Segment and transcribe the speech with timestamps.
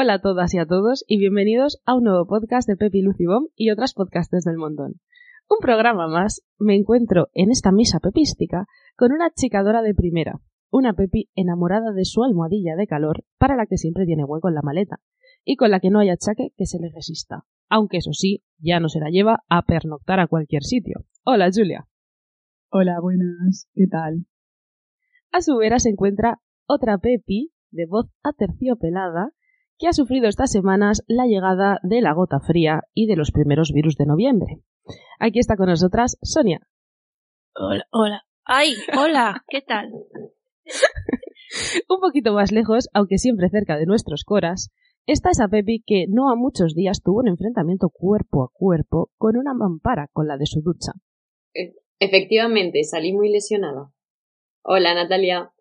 [0.00, 3.48] Hola a todas y a todos y bienvenidos a un nuevo podcast de Pepi Lucibom
[3.56, 5.00] y otras podcasters del montón.
[5.50, 10.38] Un programa más, me encuentro en esta misa pepística con una chicadora de primera,
[10.70, 14.54] una Pepi enamorada de su almohadilla de calor para la que siempre tiene hueco en
[14.54, 15.00] la maleta
[15.44, 18.78] y con la que no hay achaque que se le resista, aunque eso sí, ya
[18.78, 21.06] no se la lleva a pernoctar a cualquier sitio.
[21.24, 21.88] Hola Julia.
[22.70, 24.26] Hola, buenas, ¿qué tal?
[25.32, 26.38] A su vera se encuentra
[26.68, 29.32] otra Pepi de voz aterciopelada
[29.78, 33.72] que ha sufrido estas semanas la llegada de la gota fría y de los primeros
[33.72, 34.60] virus de noviembre.
[35.20, 36.60] Aquí está con nosotras Sonia.
[37.54, 38.24] Hola, hola.
[38.44, 38.74] ¡Ay!
[38.98, 39.90] Hola, ¿qué tal?
[41.88, 44.70] Un poquito más lejos, aunque siempre cerca de nuestros coras,
[45.06, 49.36] está esa Pepi que no a muchos días tuvo un enfrentamiento cuerpo a cuerpo con
[49.36, 50.92] una mampara con la de su ducha.
[51.54, 53.92] E, efectivamente, salí muy lesionada.
[54.62, 55.52] Hola, Natalia.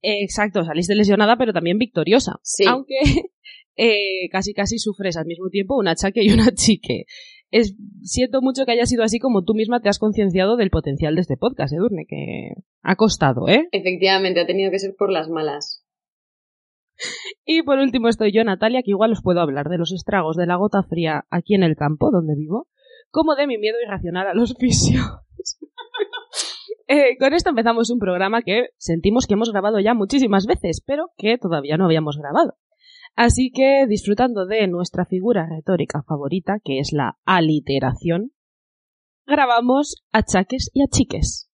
[0.00, 2.40] Exacto, saliste lesionada, pero también victoriosa.
[2.42, 2.64] Sí.
[2.66, 2.96] Aunque
[3.76, 7.04] eh, casi casi sufres al mismo tiempo un achaque y una chique.
[7.50, 11.14] Es, siento mucho que haya sido así como tú misma te has concienciado del potencial
[11.14, 13.68] de este podcast, Edurne, que ha costado, ¿eh?
[13.72, 15.84] Efectivamente, ha tenido que ser por las malas.
[17.44, 20.46] Y por último estoy yo, Natalia, que igual os puedo hablar de los estragos de
[20.46, 22.68] la gota fría aquí en el campo donde vivo,
[23.10, 25.04] como de mi miedo irracional a los fisios.
[26.88, 31.10] Eh, con esto empezamos un programa que sentimos que hemos grabado ya muchísimas veces, pero
[31.16, 32.56] que todavía no habíamos grabado.
[33.14, 38.32] Así que, disfrutando de nuestra figura retórica favorita, que es la aliteración,
[39.26, 41.48] grabamos achaques y achiques.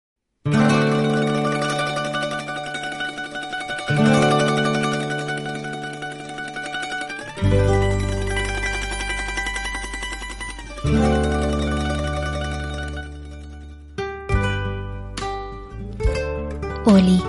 [16.85, 17.21] Oli,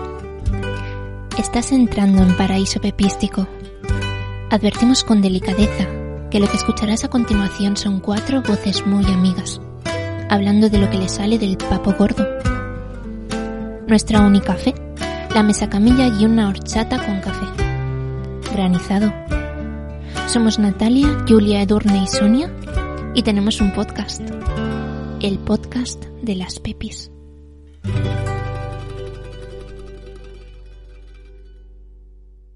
[1.40, 3.48] estás entrando en paraíso pepístico.
[4.50, 5.86] Advertimos con delicadeza
[6.32, 9.60] que lo que escucharás a continuación son cuatro voces muy amigas,
[10.30, 12.26] hablando de lo que le sale del papo gordo.
[13.88, 14.74] Nuestra única fe,
[15.36, 17.46] la mesa camilla y una horchata con café.
[18.54, 19.14] Granizado.
[20.28, 22.50] Somos Natalia, Julia, Edurne y Sonia
[23.14, 24.22] y tenemos un podcast.
[25.20, 27.12] El podcast de las pepis.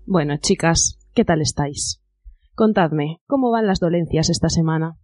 [0.06, 2.02] Bueno, chicas, ¿qué tal estáis?
[2.56, 4.98] Contadme, ¿cómo van las dolencias esta semana?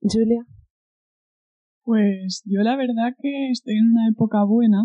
[0.00, 0.44] Julia.
[1.82, 4.84] Pues yo la verdad que estoy en una época buena.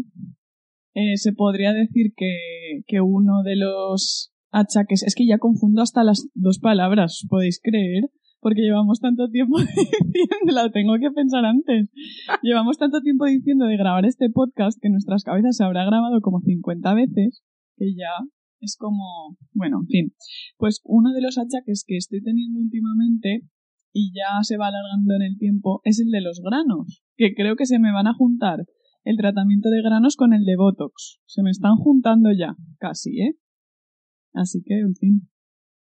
[0.94, 6.04] Eh, se podría decir que, que uno de los achaques, es que ya confundo hasta
[6.04, 8.04] las dos palabras, ¿os podéis creer?
[8.40, 11.90] Porque llevamos tanto tiempo diciendo, la tengo que pensar antes.
[12.42, 16.42] Llevamos tanto tiempo diciendo de grabar este podcast que nuestras cabezas se habrá grabado como
[16.42, 17.44] 50 veces
[17.78, 18.12] que ya
[18.64, 20.14] es como, bueno, en fin.
[20.58, 23.42] Pues uno de los achaques que estoy teniendo últimamente
[23.92, 27.56] y ya se va alargando en el tiempo es el de los granos, que creo
[27.56, 28.66] que se me van a juntar
[29.04, 31.20] el tratamiento de granos con el de Botox.
[31.26, 33.36] Se me están juntando ya, casi, ¿eh?
[34.34, 35.30] Así que, en fin.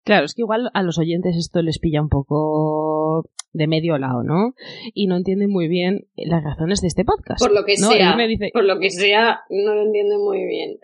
[0.04, 4.24] Claro, es que igual a los oyentes esto les pilla un poco de medio lado,
[4.24, 4.54] ¿no?
[4.94, 7.40] Y no entienden muy bien las razones de este podcast.
[7.40, 7.90] Por lo que ¿no?
[7.90, 10.78] sea, dice, por lo que sea, no lo entiendo muy bien.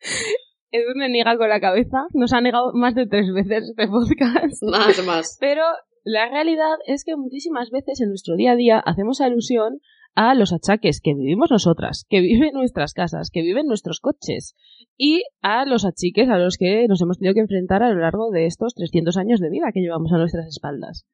[0.72, 4.62] Edurne niega con la cabeza, nos ha negado más de tres veces este podcast.
[4.62, 5.36] Más, más.
[5.40, 5.62] Pero
[6.02, 9.80] la realidad es que muchísimas veces en nuestro día a día hacemos alusión
[10.14, 14.00] a los achaques que vivimos nosotras, que viven en nuestras casas, que viven en nuestros
[14.00, 14.54] coches
[14.96, 18.30] y a los achiques a los que nos hemos tenido que enfrentar a lo largo
[18.30, 21.06] de estos 300 años de vida que llevamos a nuestras espaldas.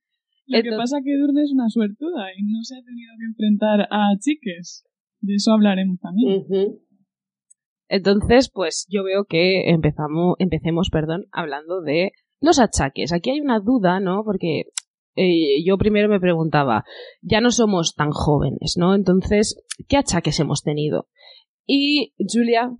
[0.47, 3.89] Lo que pasa que Durne es una suertuda y no se ha tenido que enfrentar
[3.91, 4.85] a chiques.
[5.21, 6.39] De eso hablaremos también.
[6.39, 6.81] Ujú.
[7.89, 13.13] Entonces, pues yo veo que empezamos, empecemos, perdón, hablando de los achaques.
[13.13, 14.23] Aquí hay una duda, ¿no?
[14.25, 14.65] Porque
[15.17, 16.85] eh, yo primero me preguntaba,
[17.23, 18.95] ya no somos tan jóvenes, ¿no?
[18.95, 21.09] Entonces, ¿qué achaques hemos tenido?
[21.67, 22.71] Y Julia,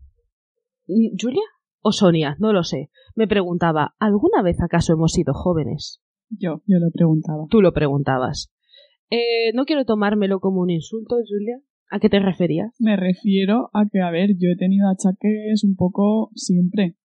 [0.87, 1.43] ¿Julia?
[1.81, 6.01] O Sonia, no lo sé, me preguntaba, ¿alguna vez acaso hemos sido jóvenes?
[6.31, 7.47] Yo, yo lo preguntaba.
[7.49, 8.53] Tú lo preguntabas.
[9.11, 11.61] Eh, no quiero tomármelo como un insulto, Julia.
[11.91, 12.75] ¿A qué te referías?
[12.79, 16.97] Me refiero a que, a ver, yo he tenido achaques un poco siempre.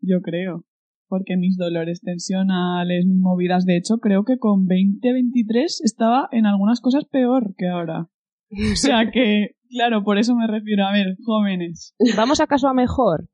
[0.00, 0.64] Yo creo.
[1.08, 6.46] porque mis dolores tensionales, mis movidas, de hecho, creo que con 20, 23 estaba en
[6.46, 8.08] algunas cosas peor que ahora.
[8.50, 10.86] O sea que, claro, por eso me refiero.
[10.86, 11.94] A ver, jóvenes.
[12.16, 13.28] ¿Vamos acaso a mejor?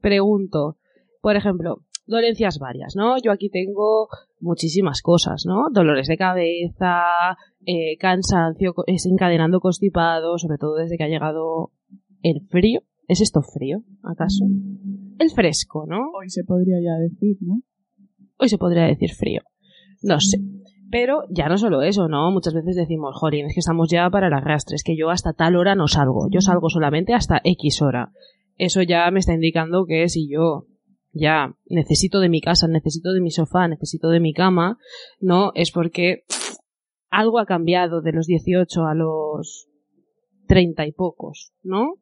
[0.00, 0.78] Pregunto.
[1.20, 3.20] Por ejemplo, dolencias varias, ¿no?
[3.22, 4.08] Yo aquí tengo
[4.40, 5.66] muchísimas cosas, ¿no?
[5.70, 7.02] Dolores de cabeza,
[7.66, 11.72] eh, cansancio, es encadenando constipado, sobre todo desde que ha llegado
[12.22, 12.80] el frío.
[13.08, 14.44] ¿Es esto frío, acaso?
[15.18, 16.10] El fresco, ¿no?
[16.18, 17.60] Hoy se podría ya decir, ¿no?
[18.38, 19.42] Hoy se podría decir frío.
[20.02, 20.38] No sé.
[20.90, 22.30] Pero ya no solo eso, ¿no?
[22.30, 25.32] Muchas veces decimos, jolín, es que estamos ya para el arrastre, es que yo hasta
[25.32, 28.12] tal hora no salgo, yo salgo solamente hasta X hora.
[28.56, 30.66] Eso ya me está indicando que si yo
[31.12, 34.78] ya necesito de mi casa, necesito de mi sofá, necesito de mi cama,
[35.20, 36.24] no es porque
[37.10, 39.68] algo ha cambiado de los 18 a los
[40.48, 41.94] 30 y pocos, ¿no?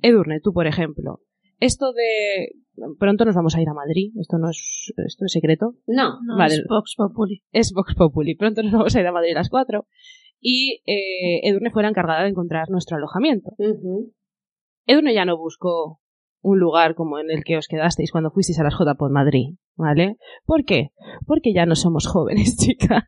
[0.00, 1.20] Edurne, tú por ejemplo,
[1.60, 2.52] esto de
[2.98, 6.18] pronto nos vamos a ir a Madrid, esto no es esto es secreto, No.
[6.24, 6.54] No, Vale.
[6.54, 7.42] es Vox Populi.
[7.52, 8.34] es Vox Populi.
[8.34, 9.86] Pronto nos vamos a ir a Madrid a las 4.
[10.40, 13.52] Y eh, Edurne fue la encargada de encontrar nuestro alojamiento.
[14.86, 16.00] Edurne ya no buscó
[16.42, 19.54] un lugar como en el que os quedasteis cuando fuisteis a las J por Madrid,
[19.76, 20.16] ¿vale?
[20.44, 20.90] ¿Por qué?
[21.26, 23.04] Porque ya no somos jóvenes, chicas,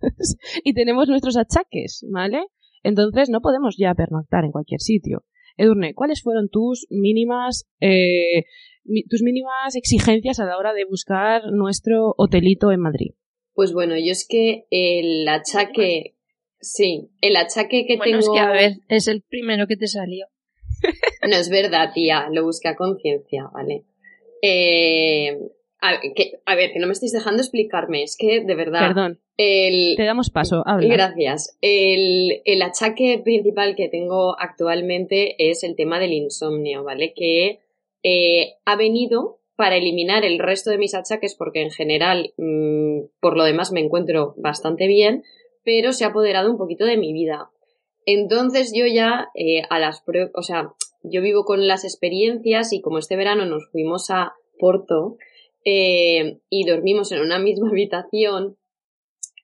[0.65, 2.45] y tenemos nuestros achaques, ¿vale?
[2.83, 5.25] Entonces no podemos ya pernoctar en cualquier sitio.
[5.57, 8.45] Edurne, ¿cuáles fueron tus mínimas, eh,
[8.85, 13.11] mi- tus mínimas exigencias a la hora de buscar nuestro hotelito en Madrid?
[13.55, 16.17] Pues bueno, yo es que el achaque,
[16.61, 18.35] sí, el achaque que Bueno, tengo...
[18.35, 20.27] es que a ver, es el primero que te salió.
[21.29, 23.85] No es verdad, tía, lo busqué a conciencia, ¿vale?
[24.43, 25.39] Eh,
[25.81, 28.89] a, que- a ver, que no me estáis dejando explicarme, es que de verdad...
[28.89, 30.87] Perdón, El, te damos paso, habla.
[30.93, 31.57] Gracias.
[31.61, 37.13] El, el achaque principal que tengo actualmente es el tema del insomnio, ¿vale?
[37.15, 37.61] Que
[38.03, 43.37] eh, ha venido para eliminar el resto de mis achaques porque en general, mm, por
[43.37, 45.23] lo demás, me encuentro bastante bien,
[45.65, 47.51] pero se ha apoderado un poquito de mi vida.
[48.07, 50.73] Entonces yo ya eh, a las prue- o sea,
[51.03, 55.17] yo vivo con las experiencias y como este verano nos fuimos a Porto
[55.65, 58.57] eh, y dormimos en una misma habitación,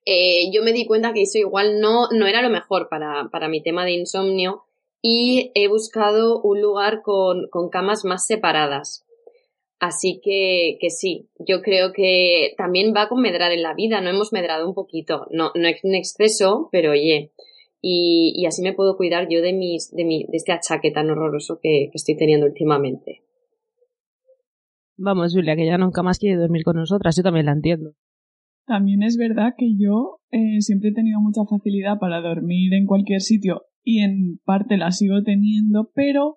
[0.06, 3.48] eh, yo me di cuenta que eso igual no, no era lo mejor para, para
[3.48, 4.64] mi tema de insomnio
[5.02, 9.06] y he buscado un lugar con, con camas más separadas.
[9.78, 14.10] Así que, que sí, yo creo que también va con medrar en la vida, no
[14.10, 17.32] hemos medrado un poquito, no, no en exceso, pero oye,
[17.80, 21.10] y, y así me puedo cuidar yo de mis, de mi, de este achaque tan
[21.10, 23.22] horroroso que, que estoy teniendo últimamente.
[24.96, 27.94] Vamos, Julia, que ya nunca más quiere dormir con nosotras, yo también la entiendo.
[28.66, 33.20] También es verdad que yo eh, siempre he tenido mucha facilidad para dormir en cualquier
[33.20, 36.36] sitio y en parte la sigo teniendo, pero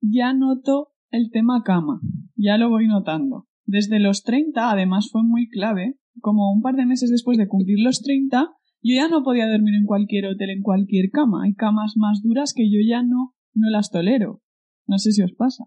[0.00, 2.00] ya noto el tema cama,
[2.36, 3.46] ya lo voy notando.
[3.64, 7.78] Desde los 30, además fue muy clave, como un par de meses después de cumplir
[7.80, 11.44] los 30, yo ya no podía dormir en cualquier hotel, en cualquier cama.
[11.44, 14.42] Hay camas más duras que yo ya no, no las tolero.
[14.86, 15.64] No sé si os pasa.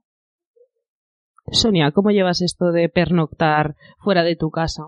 [1.51, 4.83] Sonia, ¿cómo llevas esto de pernoctar fuera de tu casa?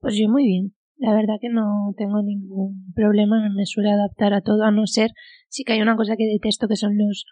[0.00, 0.74] Pues yo muy bien.
[0.96, 5.12] La verdad que no tengo ningún problema, me suele adaptar a todo, a no ser
[5.48, 7.24] sí que hay una cosa que detesto que son los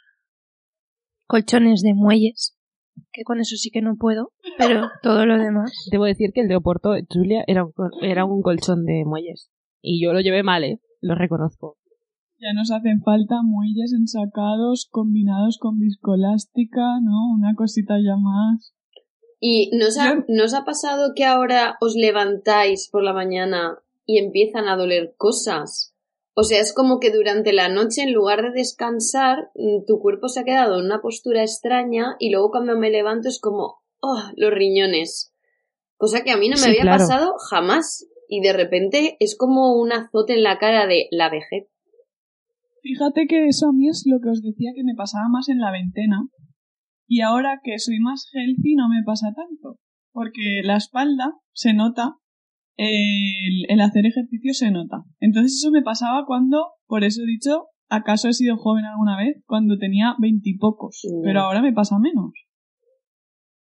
[1.26, 2.56] colchones de muelles,
[3.12, 5.70] que con eso sí que no puedo, pero todo lo demás.
[5.90, 9.50] Debo decir que el de Oporto, Julia, era un, era un colchón de muelles.
[9.80, 10.80] Y yo lo llevé mal, ¿eh?
[11.00, 11.76] Lo reconozco.
[12.40, 17.32] Ya nos hacen falta muelles ensacados combinados con viscolástica, ¿no?
[17.34, 18.74] Una cosita ya más.
[19.40, 24.18] ¿Y nos ha, Yo- nos ha pasado que ahora os levantáis por la mañana y
[24.18, 25.94] empiezan a doler cosas?
[26.34, 30.28] O sea, es como que durante la noche, en lugar de descansar, mm, tu cuerpo
[30.28, 34.22] se ha quedado en una postura extraña y luego cuando me levanto es como, oh,
[34.36, 35.32] los riñones.
[35.96, 36.98] Cosa que a mí no me Sí, había claro.
[36.98, 38.06] pasado jamás.
[38.28, 41.68] Y de repente es como un azote en la cara de la vejez.
[42.82, 45.58] Fíjate que eso a mí es lo que os decía que me pasaba más en
[45.58, 46.28] la veintena.
[47.06, 49.78] Y ahora que soy más healthy no me pasa tanto.
[50.12, 52.16] Porque la espalda se nota,
[52.76, 55.04] el, el hacer ejercicio se nota.
[55.20, 59.42] Entonces eso me pasaba cuando, por eso he dicho, acaso he sido joven alguna vez,
[59.46, 61.00] cuando tenía veintipocos.
[61.22, 62.32] Pero ahora me pasa menos.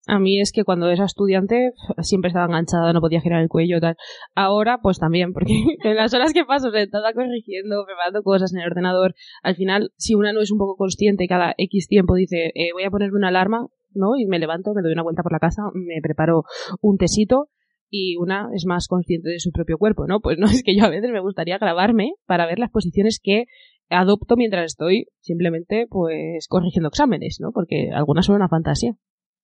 [0.07, 1.71] A mí es que cuando era estudiante
[2.01, 3.97] siempre estaba enganchada, no podía girar el cuello tal.
[4.35, 8.67] Ahora, pues también, porque en las horas que paso sentada corrigiendo, preparando cosas en el
[8.67, 12.69] ordenador, al final, si una no es un poco consciente, cada X tiempo dice, eh,
[12.74, 14.15] voy a ponerme una alarma, ¿no?
[14.17, 16.43] Y me levanto, me doy una vuelta por la casa, me preparo
[16.81, 17.50] un tesito
[17.89, 20.19] y una es más consciente de su propio cuerpo, ¿no?
[20.19, 23.45] Pues no, es que yo a veces me gustaría grabarme para ver las posiciones que
[23.89, 27.51] adopto mientras estoy simplemente, pues, corrigiendo exámenes, ¿no?
[27.51, 28.95] Porque algunas son una fantasía.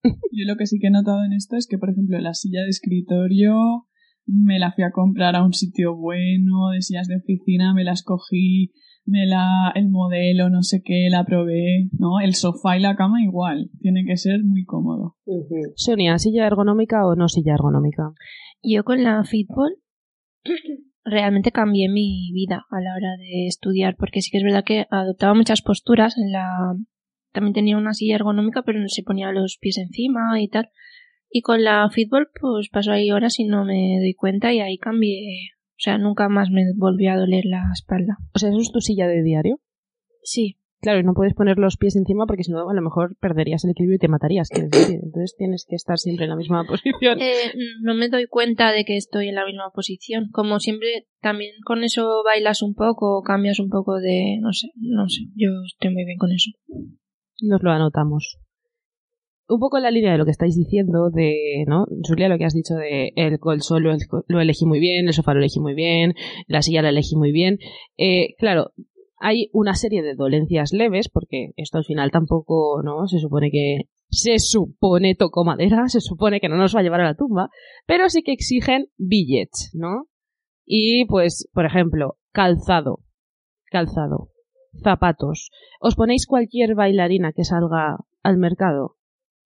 [0.31, 2.63] Yo lo que sí que he notado en esto es que, por ejemplo, la silla
[2.63, 3.87] de escritorio
[4.25, 8.03] me la fui a comprar a un sitio bueno, de sillas de oficina, me las
[8.03, 8.71] cogí,
[9.05, 12.19] me la, el modelo, no sé qué, la probé, ¿no?
[12.19, 15.17] El sofá y la cama igual, tiene que ser muy cómodo.
[15.25, 15.73] Ujú.
[15.75, 18.13] Sonia, ¿silla ergonómica o no silla ergonómica?
[18.61, 19.77] Yo con la Fitball
[21.03, 24.85] realmente cambié mi vida a la hora de estudiar, porque sí que es verdad que
[24.91, 26.75] adoptaba muchas posturas en la
[27.31, 30.69] también tenía una silla ergonómica, pero no se ponía los pies encima y tal.
[31.29, 34.77] Y con la Fitball, pues paso ahí horas y no me doy cuenta y ahí
[34.77, 35.51] cambié.
[35.71, 38.17] O sea, nunca más me volvió a doler la espalda.
[38.33, 39.59] O sea, ¿eso es tu silla de diario?
[40.23, 43.15] Sí, Claro, y no puedes poner los pies encima porque si no, a lo mejor
[43.19, 44.99] perderías el equilibrio y te matarías, quieres decir.
[45.03, 47.21] Entonces tienes que estar siempre en la misma posición.
[47.21, 50.29] Eh, no me doy cuenta de que estoy en la misma posición.
[50.31, 54.39] Como siempre, también con eso bailas un poco o cambias un poco de...
[54.41, 55.25] No sé, no sé.
[55.35, 56.49] Yo estoy muy bien con eso.
[57.41, 58.37] Nos lo anotamos.
[59.47, 61.85] Un poco en la línea de lo que estáis diciendo, de, ¿no?
[62.07, 63.91] Julia, lo que has dicho de el colchón lo,
[64.27, 66.13] lo elegí muy bien, el sofá lo elegí muy bien,
[66.47, 67.57] la silla la elegí muy bien.
[67.97, 68.71] Eh, claro,
[69.17, 73.07] hay una serie de dolencias leves, porque esto al final tampoco, ¿no?
[73.07, 77.01] Se supone que, se supone, toco madera, se supone que no nos va a llevar
[77.01, 77.49] a la tumba,
[77.85, 80.07] pero sí que exigen billets, ¿no?
[80.65, 82.99] Y pues, por ejemplo, calzado,
[83.65, 84.30] calzado,
[84.83, 85.51] zapatos.
[85.79, 88.97] ¿Os ponéis cualquier bailarina que salga al mercado?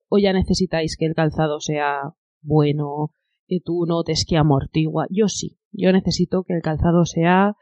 [0.08, 3.12] ¿O ya necesitáis que el calzado sea bueno,
[3.48, 5.08] que tú notes que amortigua?
[5.10, 7.56] Yo sí, yo necesito que el calzado sea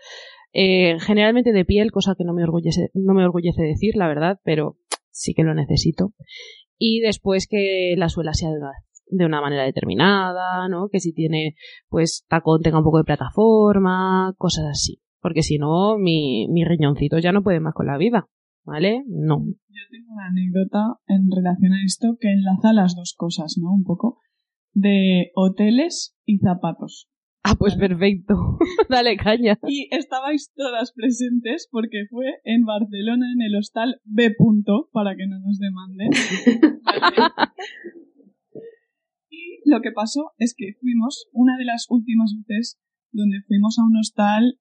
[0.54, 4.40] eh, generalmente de piel, cosa que no me orgullece, no me orgullece decir, la verdad,
[4.44, 4.78] pero
[5.10, 6.14] sí que lo necesito.
[6.78, 8.60] Y después que la suela sea de
[9.08, 10.90] de una manera determinada, ¿no?
[10.90, 11.56] Que si tiene,
[11.88, 15.03] pues, tacón tenga un poco de plataforma, cosas así.
[15.24, 18.28] Porque si no, mi, mi riñoncito ya no puede más con la vida,
[18.66, 19.06] ¿vale?
[19.08, 19.46] No.
[19.70, 23.74] Yo tengo una anécdota en relación a esto que enlaza las dos cosas, ¿no?
[23.74, 24.20] Un poco
[24.74, 27.08] de hoteles y zapatos.
[27.42, 28.36] Ah, pues perfecto.
[28.90, 29.58] Dale caña.
[29.66, 34.36] Y estabais todas presentes porque fue en Barcelona, en el hostal B.
[34.38, 36.10] Punto, para que no nos demanden.
[39.30, 42.78] y lo que pasó es que fuimos, una de las últimas veces
[43.14, 44.60] donde fuimos a un hostal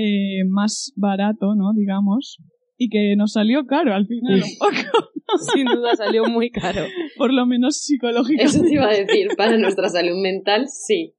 [0.00, 1.72] eh, más barato, ¿no?
[1.74, 2.38] Digamos,
[2.76, 5.08] y que nos salió caro al final un poco.
[5.52, 6.82] Sin duda salió muy caro.
[7.16, 8.44] Por lo menos psicológicamente.
[8.44, 11.14] Eso te iba a decir, para nuestra salud mental, sí.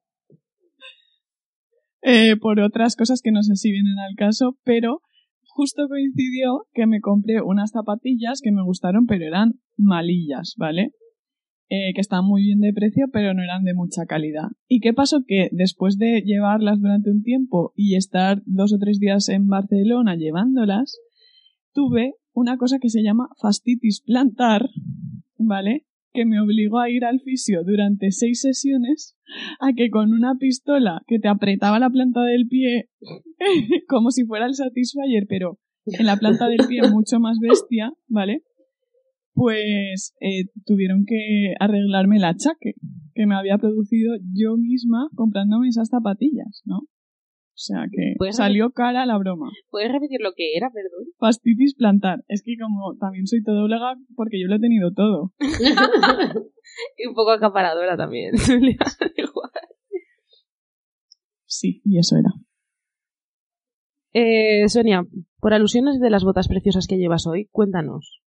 [2.01, 5.01] eh, por otras cosas que no sé si vienen al caso, pero
[5.43, 10.91] justo coincidió que me compré unas zapatillas que me gustaron, pero eran malillas, ¿vale?
[11.71, 14.47] Eh, que estaban muy bien de precio, pero no eran de mucha calidad.
[14.67, 15.23] ¿Y qué pasó?
[15.27, 20.15] Que después de llevarlas durante un tiempo y estar dos o tres días en Barcelona
[20.15, 20.99] llevándolas,
[21.71, 24.67] tuve una cosa que se llama fastitis plantar,
[25.37, 25.85] ¿vale?
[26.11, 29.15] Que me obligó a ir al fisio durante seis sesiones
[29.59, 32.89] a que con una pistola que te apretaba la planta del pie
[33.87, 38.41] como si fuera el Satisfyer, pero en la planta del pie mucho más bestia, ¿vale?
[39.39, 42.73] Pues eh, tuvieron que arreglarme el achaque
[43.13, 46.79] que me había producido yo misma comprándome esas zapatillas, ¿no?
[46.79, 49.49] O sea que ¿Puedes salió cara la broma.
[49.69, 51.07] ¿Puedes repetir lo que era, perdón?
[51.17, 52.23] Fastitis plantar.
[52.27, 55.33] Es que como también soy todóloga porque yo lo he tenido todo.
[56.97, 58.33] y un poco acaparadora también.
[61.51, 62.29] Sí, y eso era.
[64.13, 65.03] eh, Sonia,
[65.39, 68.21] por alusiones de las botas preciosas que llevas hoy, cuéntanos.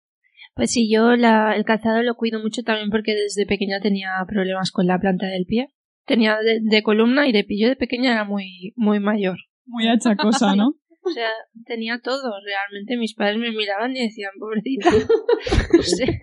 [0.60, 4.72] Pues sí, yo la, el calzado lo cuido mucho también porque desde pequeña tenía problemas
[4.72, 5.70] con la planta del pie.
[6.06, 7.62] Tenía de, de columna y de pie.
[7.62, 9.38] Yo de pequeña era muy, muy mayor.
[9.66, 10.76] Muy achacosa, ¿no?
[11.02, 11.30] O sea,
[11.66, 12.34] tenía todo.
[12.44, 14.90] Realmente mis padres me miraban y decían, pobrecita.
[15.74, 16.20] No sé.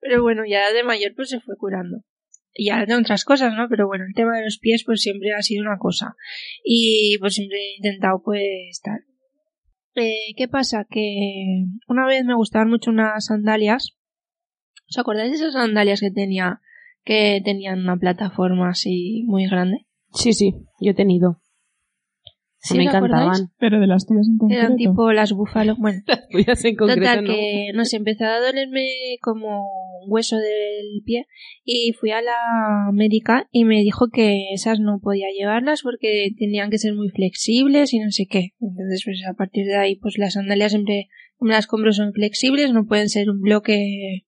[0.00, 2.02] Pero bueno, ya de mayor pues se fue curando.
[2.52, 3.68] Y ahora tengo otras cosas, ¿no?
[3.68, 6.16] Pero bueno, el tema de los pies pues siempre ha sido una cosa.
[6.64, 9.04] Y pues siempre he intentado pues tal.
[9.94, 10.86] Eh, ¿Qué pasa?
[10.88, 13.96] Que una vez me gustaban mucho unas sandalias.
[14.88, 16.60] ¿Os acordáis de esas sandalias que tenía,
[17.04, 19.86] que tenían una plataforma así muy grande?
[20.12, 21.39] Sí, sí, yo he tenido.
[22.62, 23.50] ¿Sí me encantaban.
[23.58, 24.62] Pero de las tuyas en concreto.
[24.62, 25.78] Eran tipo las búfalos.
[25.78, 27.32] Bueno, Tuyas en concreto, Total, no.
[27.32, 28.86] que no sé, empezó a dolerme
[29.22, 29.64] como
[30.02, 31.26] un hueso del pie
[31.64, 36.70] y fui a la médica y me dijo que esas no podía llevarlas porque tenían
[36.70, 38.50] que ser muy flexibles y no sé qué.
[38.60, 41.08] Entonces, pues a partir de ahí, pues las sandalias siempre
[41.40, 44.26] me las compro son flexibles, no pueden ser un bloque.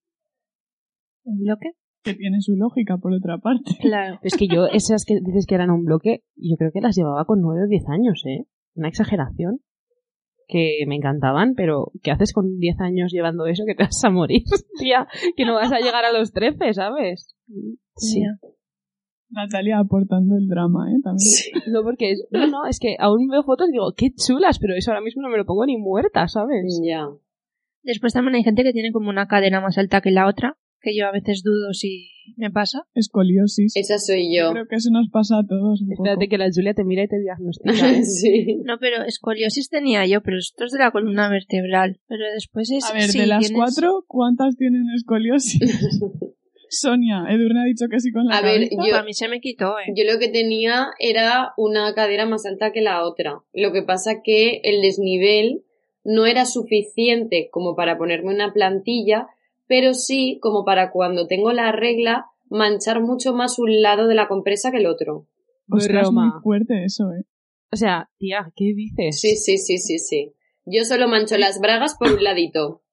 [1.23, 1.73] ¿Un bloque?
[2.03, 3.71] Que tiene su lógica, por otra parte.
[3.79, 4.19] Claro.
[4.23, 7.25] Es que yo, esas que dices que eran un bloque, yo creo que las llevaba
[7.25, 8.45] con 9 o 10 años, ¿eh?
[8.75, 9.59] Una exageración.
[10.47, 14.09] que me encantaban, pero ¿qué haces con 10 años llevando eso que te vas a
[14.09, 14.43] morir,
[14.79, 15.07] tía?
[15.35, 17.35] Que no vas a llegar a los 13, ¿sabes?
[17.95, 18.21] Sí.
[19.29, 20.99] Natalia aportando el drama, ¿eh?
[21.03, 21.19] También.
[21.19, 21.51] Sí.
[21.71, 24.75] No, porque es, no, no, es que aún veo fotos y digo, qué chulas, pero
[24.75, 26.79] eso ahora mismo no me lo pongo ni muerta, ¿sabes?
[26.85, 27.07] Ya.
[27.81, 30.95] Después también hay gente que tiene como una cadena más alta que la otra, que
[30.95, 32.83] yo a veces dudo si me pasa.
[32.93, 33.75] Escoliosis.
[33.75, 34.51] Esa soy yo.
[34.51, 36.03] Creo que eso nos pasa a todos un poco.
[36.03, 37.71] Espérate que la Julia te mira y te diagnostica.
[37.91, 38.03] ¿eh?
[38.03, 38.57] sí.
[38.65, 41.99] No, pero escoliosis tenía yo, pero esto es de la columna vertebral.
[42.07, 42.83] Pero después es...
[42.89, 45.59] A ver, sí, de las tienes- cuatro, ¿cuántas tienen escoliosis?
[46.69, 49.39] Sonia, Edurne ha dicho que sí con la A ver, yo- A mí se me
[49.39, 49.93] quitó, eh.
[49.95, 53.39] Yo lo que tenía era una cadera más alta que la otra.
[53.53, 55.63] Lo que pasa que el desnivel
[56.03, 59.27] no era suficiente como para ponerme una plantilla,
[59.67, 64.27] pero sí como para cuando tengo la regla manchar mucho más un lado de la
[64.27, 65.27] compresa que el otro.
[65.69, 66.41] Ostras, muy Broma.
[66.41, 67.25] fuerte eso, ¿eh?
[67.71, 69.19] O sea, tía, ¿qué dices?
[69.19, 70.33] Sí, sí, sí, sí, sí.
[70.65, 72.83] Yo solo mancho las bragas por un ladito.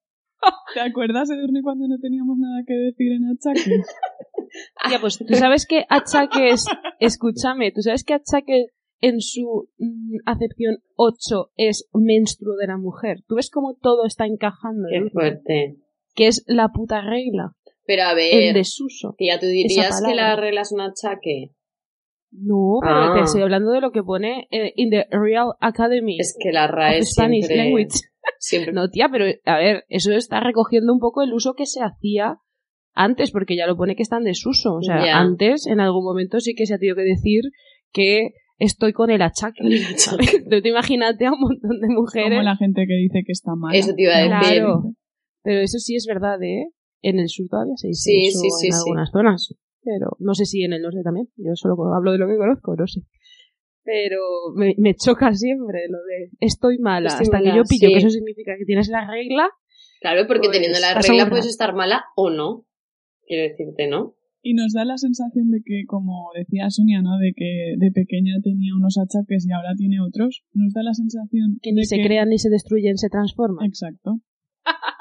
[0.73, 3.87] ¿Te acuerdas, Edurne, cuando no teníamos nada que decir en achaques?
[4.87, 6.65] Tía, pues tú sabes que achaques,
[6.99, 8.65] escúchame, tú sabes que achaque
[8.99, 13.23] en su mm, acepción 8 es menstruo de la mujer.
[13.27, 15.77] Tú ves cómo todo está encajando, Qué fuerte.
[16.15, 17.51] Que es la puta regla,
[17.85, 19.13] Pero a el ver, desuso.
[19.17, 21.51] tía, ¿tú dirías que la regla es un achaque?
[22.31, 23.13] No, pero Ah.
[23.15, 26.65] te estoy hablando de lo que pone eh, in the Real Academy Es que la
[26.65, 27.57] of RAE Spanish siempre...
[27.57, 27.99] Language.
[28.39, 31.81] siempre No, tía, pero a ver, eso está recogiendo un poco el uso que se
[31.83, 32.37] hacía
[32.93, 34.75] antes, porque ya lo pone que está en desuso.
[34.75, 37.41] O sea, antes, en algún momento sí que se ha tenido que decir
[37.93, 39.61] que estoy con el achaque.
[39.61, 39.97] Con el achaque.
[39.97, 40.43] ¿sabes?
[40.49, 42.31] Tú te imagínate a un montón de mujeres.
[42.31, 43.73] Como la gente que dice que está mal.
[43.75, 44.57] Eso te iba a decir.
[44.61, 44.83] Claro.
[45.43, 46.67] Pero eso sí es verdad, ¿eh?
[47.01, 48.79] En el sur todavía se dice Sí, eso sí, sí, en sí.
[48.79, 49.55] algunas zonas.
[49.83, 51.27] Pero no sé si en el norte también.
[51.37, 53.01] Yo solo hablo de lo que conozco, no sé.
[53.83, 54.19] Pero
[54.55, 57.07] me, me choca siempre lo de estoy mala.
[57.07, 57.93] Estoy hasta que mala, yo pillo sí.
[57.93, 59.49] que eso significa que tienes la regla.
[60.01, 62.65] Claro, porque Pues, teniendo la regla puedes estar mala o no.
[63.25, 64.15] Quiero decirte, ¿no?
[64.43, 67.17] Y nos da la sensación de que, como decía Sonia, ¿no?
[67.17, 70.43] De que de pequeña tenía unos achaques y ahora tiene otros.
[70.53, 73.65] Nos da la sensación Que ni de se crean, ni se destruyen, se transforman.
[73.65, 74.19] Exacto.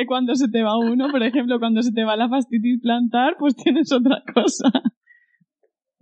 [0.00, 3.36] que cuando se te va uno, por ejemplo, cuando se te va la fastitis plantar,
[3.38, 4.70] pues tienes otra cosa.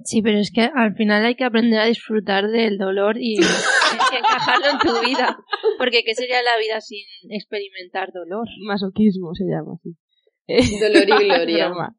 [0.04, 3.34] Sí, pero es que al final hay que aprender a disfrutar del dolor y
[4.18, 5.36] encajarlo en tu vida.
[5.76, 8.46] Porque ¿qué sería la vida sin experimentar dolor?
[8.64, 9.96] Masoquismo se llama así.
[10.80, 11.68] Dolor y gloria.
[11.68, 11.96] Broma.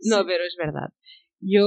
[0.00, 0.90] No, pero es verdad.
[1.40, 1.66] Yo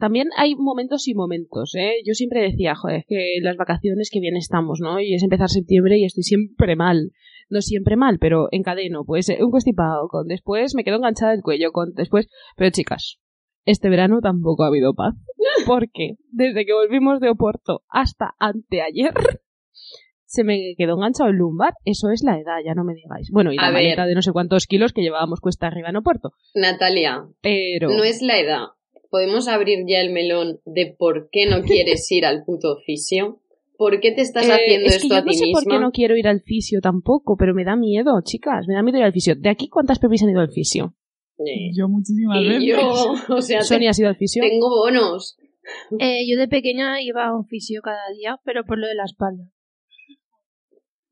[0.00, 2.02] también hay momentos y momentos, ¿eh?
[2.04, 4.98] Yo siempre decía, joder, es que las vacaciones que bien estamos, ¿no?
[4.98, 7.12] Y es empezar septiembre y estoy siempre mal.
[7.50, 11.42] No siempre mal, pero encadeno, pues eh, un constipado, con después me quedo enganchada del
[11.42, 13.18] cuello, con después, pero chicas,
[13.64, 15.14] este verano tampoco ha habido paz.
[15.66, 19.14] Porque desde que volvimos de Oporto hasta anteayer
[20.28, 21.72] se me quedó enganchado el lumbar.
[21.84, 23.30] Eso es la edad, ya no me digáis.
[23.32, 23.82] Bueno, y la A ver.
[23.82, 26.32] maleta de no sé cuántos kilos que llevábamos cuesta arriba en Oporto.
[26.54, 28.66] Natalia, Pero no es la edad.
[29.10, 33.40] ¿Podemos abrir ya el melón de por qué no quieres ir al puto oficio?
[33.78, 35.64] ¿Por qué te estás Eh, haciendo es que esto yo a ti no sé por
[35.64, 38.98] qué no quiero ir al fisio tampoco, pero me da miedo, chicas, me da miedo
[38.98, 39.34] ir al fisio.
[39.36, 40.94] ¿De aquí cuántas pepis han ido al fisio?
[41.38, 42.64] Eh, Yo muchísimas Y veces.
[42.66, 42.78] yo,
[43.36, 44.42] o sea, Sonia has ido al fisio.
[44.42, 45.38] tengo bonos.
[46.00, 49.04] Eh, yo de pequeña iba a un fisio cada día, pero por lo de la
[49.04, 49.44] espalda.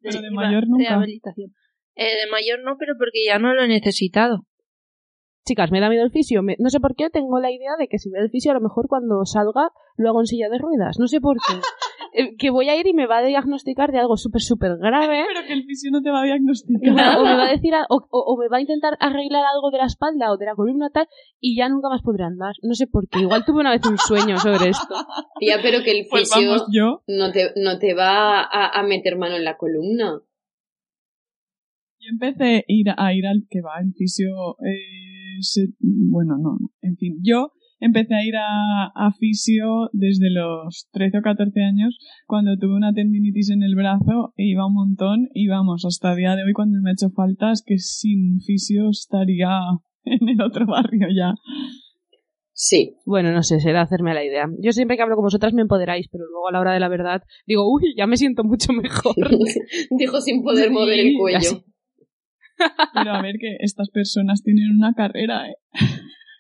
[0.01, 0.89] Pero de Iba mayor nunca.
[0.89, 1.53] Rehabilitación.
[1.95, 4.47] Eh, de mayor no, pero porque ya no lo he necesitado.
[5.47, 6.43] Chicas, me da miedo el fisio.
[6.43, 8.55] Me- no sé por qué tengo la idea de que si voy al fisio a
[8.55, 10.97] lo mejor cuando salga lo hago en silla de ruedas.
[10.99, 11.55] No sé por qué.
[12.13, 15.25] Eh, que voy a ir y me va a diagnosticar de algo súper, súper grave.
[15.33, 17.19] Pero que el fisio no te va a diagnosticar.
[17.19, 19.71] o me va a decir a- o, o- o me va a intentar arreglar algo
[19.71, 21.07] de la espalda o de la columna tal
[21.41, 22.55] y ya nunca más podré andar.
[22.63, 23.21] No sé por qué.
[23.21, 24.95] Igual tuve una vez un sueño sobre esto.
[25.41, 28.83] Tía, pero que el Pues fisio vamos, yo, no, te, no te va a, a
[28.83, 30.21] meter mano en la columna.
[31.99, 34.29] yo empecé a ir, a ir al que va, el fisio,
[34.65, 40.31] eh, se- bueno, no, no, en fin, yo empecé a ir a, a fisio desde
[40.31, 44.75] los 13 o 14 años, cuando tuve una tendinitis en el brazo, e iba un
[44.75, 47.79] montón, y vamos, hasta el día de hoy cuando me ha hecho falta, es que
[47.79, 49.59] sin fisio estaría
[50.05, 51.35] en el otro barrio ya.
[52.59, 52.97] Sí.
[53.05, 54.47] Bueno, no sé, será hacerme a la idea.
[54.61, 56.89] Yo siempre que hablo con vosotras me empoderáis, pero luego a la hora de la
[56.89, 59.15] verdad digo, uy, ya me siento mucho mejor.
[59.91, 61.65] Dijo sin poder mover el cuello.
[62.95, 65.57] Pero a ver que estas personas tienen una carrera, ¿eh?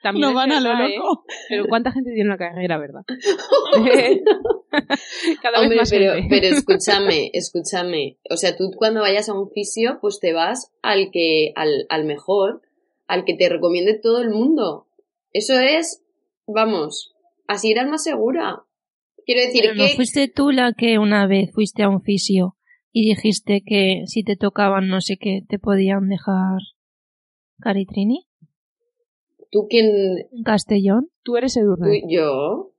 [0.06, 0.96] También No van a lo ¿eh?
[0.96, 1.24] loco.
[1.48, 3.00] Pero ¿cuánta gente tiene una carrera, verdad?
[5.42, 6.28] Cada Hombre, vez más pero, gente.
[6.30, 8.18] pero escúchame, escúchame.
[8.30, 12.04] O sea, tú cuando vayas a un fisio, pues te vas al que, al, al
[12.04, 12.62] mejor,
[13.08, 14.86] al que te recomiende todo el mundo.
[15.32, 16.04] Eso es,
[16.46, 17.16] vamos,
[17.48, 18.62] así irás más segura.
[19.24, 22.56] Quiero decir Pero no que fuiste tú la que una vez fuiste a un fisio
[22.92, 26.60] y dijiste que si te tocaban no sé qué, te podían dejar
[27.58, 28.25] Caritrini
[29.56, 29.88] ¿Tú quién?
[30.44, 31.08] Castellón.
[31.22, 32.00] Tú eres Edurne.
[32.02, 32.72] ¿Tú- ¿Yo?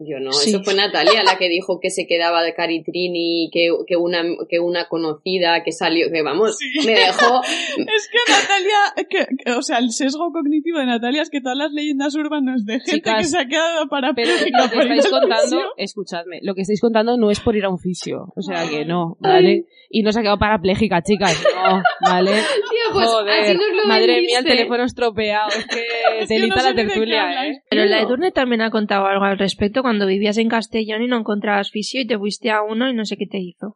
[0.00, 0.50] Yo no, Sí.
[0.50, 4.58] eso fue Natalia la que dijo que se quedaba de Caritrini, que, que, una, que
[4.58, 6.84] una conocida que salió, que vamos, Sí.
[6.84, 7.40] me dejó,
[7.78, 11.56] Es que Natalia, que, que- o sea, el sesgo cognitivo de Natalia es que todas
[11.56, 15.08] las leyendas urbanas de gente Chicas, que se ha quedado para Pero lo que estáis
[15.08, 18.32] contando, escuchadme, lo que estáis contando no es por ir a un fisio.
[18.34, 19.66] O sea que no, ¿vale?
[19.90, 21.40] Y no se ha quedado parapléjica, chicas.
[21.54, 22.32] No, ¿vale?
[22.70, 25.48] Tía, pues así Joder, nos lo madre mía, el teléfono estropeado.
[25.48, 25.80] Es que
[26.20, 27.46] Es que telita no sé la de tertulia.
[27.46, 27.62] ¿eh?
[27.70, 28.06] Pero la No.
[28.08, 32.00] Edurne también ha contado algo al respecto cuando vivías en Castellón y no encontrabas fisio
[32.00, 33.74] y te fuiste a uno y no sé qué te hizo.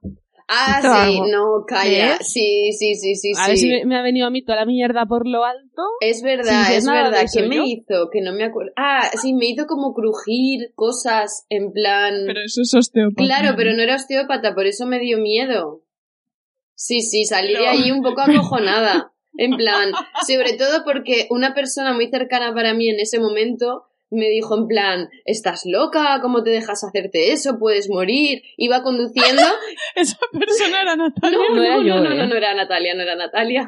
[0.51, 1.27] Ah, sí, algo.
[1.27, 2.17] no, calla.
[2.21, 3.69] Sí, sí, sí, sí, A ver sí.
[3.69, 5.83] si me, ha venido a mí toda la mierda por lo alto.
[6.01, 7.27] Es verdad, es de verdad.
[7.31, 8.09] ¿Qué me hizo?
[8.11, 8.73] Que no me acuerdo.
[8.75, 12.15] Ah, sí, me hizo como crujir cosas en plan.
[12.27, 13.27] Pero eso es osteopatía.
[13.27, 15.83] Claro, pero no era osteópata, por eso me dio miedo.
[16.79, 19.13] Sí, sí, salí de allí un poco acojonada.
[19.41, 19.93] En plan,
[20.27, 24.67] sobre todo porque una persona muy cercana para mí en ese momento me dijo en
[24.67, 27.59] plan, estás loca, ¿cómo te dejas hacerte eso?
[27.59, 28.43] Puedes morir.
[28.57, 29.43] Iba conduciendo.
[29.95, 31.39] Esa persona era Natalia.
[31.49, 32.17] No, No era no, yo, no, no, ¿eh?
[32.17, 33.67] no, no era Natalia, no era Natalia.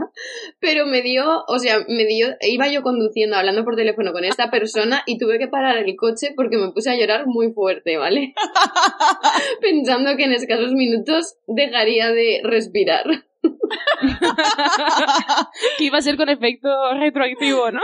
[0.59, 4.51] Pero me dio, o sea, me dio, iba yo conduciendo, hablando por teléfono con esta
[4.51, 8.35] persona y tuve que parar el coche porque me puse a llorar muy fuerte, ¿vale?
[9.61, 13.05] Pensando que en escasos minutos dejaría de respirar.
[15.79, 17.81] que iba a ser con efecto retroactivo, ¿no?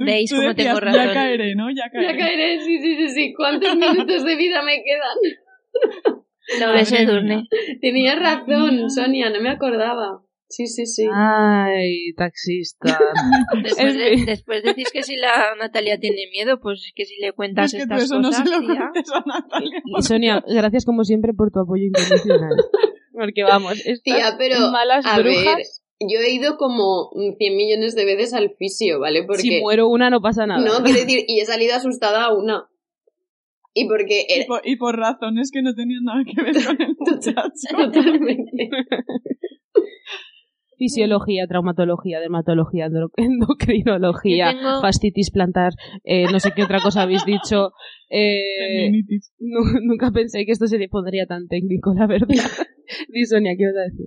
[0.00, 1.14] ¿Veis cómo tengo decías, Ya razón?
[1.14, 1.70] caeré, ¿no?
[1.70, 2.12] Ya caeré.
[2.12, 3.34] Ya caeré, sí, sí, sí, sí.
[3.34, 6.22] ¿Cuántos minutos de vida me quedan?
[6.58, 6.72] No
[7.22, 7.44] mía.
[7.80, 8.90] Tenías Madre razón.
[8.90, 10.22] Sonia, no me acordaba.
[10.48, 11.06] Sí, sí, sí.
[11.10, 12.98] Ay, taxista.
[13.62, 14.24] Después, de-
[14.62, 17.86] decís que si la Natalia tiene miedo, pues es que si le cuentas Es que
[17.86, 19.82] tú estas eso no cosas, se lo tía, cuentes a Natalia.
[19.84, 22.56] Y Sonia, gracias como siempre por tu apoyo incondicional.
[23.12, 27.94] Porque vamos, estas Tía, pero, malas a ver, brujas, yo he ido como 100 millones
[27.94, 29.24] de veces al fisio, ¿vale?
[29.24, 29.42] Porque...
[29.42, 30.60] si muero una no pasa nada.
[30.64, 32.68] No, quiero decir, y he salido asustada a una.
[33.74, 36.94] Y porque Y por, y por razones que no tenían nada que ver con el
[36.98, 37.76] muchacho.
[37.76, 38.68] totalmente.
[40.78, 47.70] Fisiología, traumatología, dermatología, endocrinología, tengo- fastitis plantar, eh, no sé qué otra cosa habéis dicho.
[48.14, 48.90] Eh,
[49.38, 52.28] nunca pensé que esto se le pondría tan técnico, la verdad.
[53.08, 54.06] Di Sonia, ¿qué vas a decir?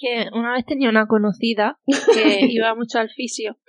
[0.00, 1.86] Que una vez tenía una conocida que
[2.50, 3.56] iba mucho al fisio.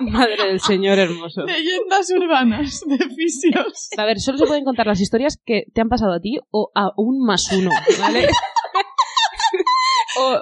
[0.00, 1.44] Madre del Señor hermoso.
[1.44, 3.88] Leyendas urbanas de fisios.
[3.96, 6.70] A ver, solo se pueden contar las historias que te han pasado a ti o
[6.74, 8.26] a un más uno, ¿vale?
[10.18, 10.40] o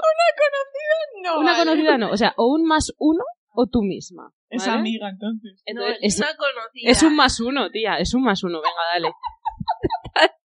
[1.22, 1.64] No, una vale.
[1.64, 4.33] conocida no, o sea, o un más uno o tú misma.
[4.48, 5.62] Es amiga, entonces.
[5.75, 8.61] No, Entonces, es es, una conocida es un más uno, tía, es un más uno,
[8.61, 9.12] venga, dale.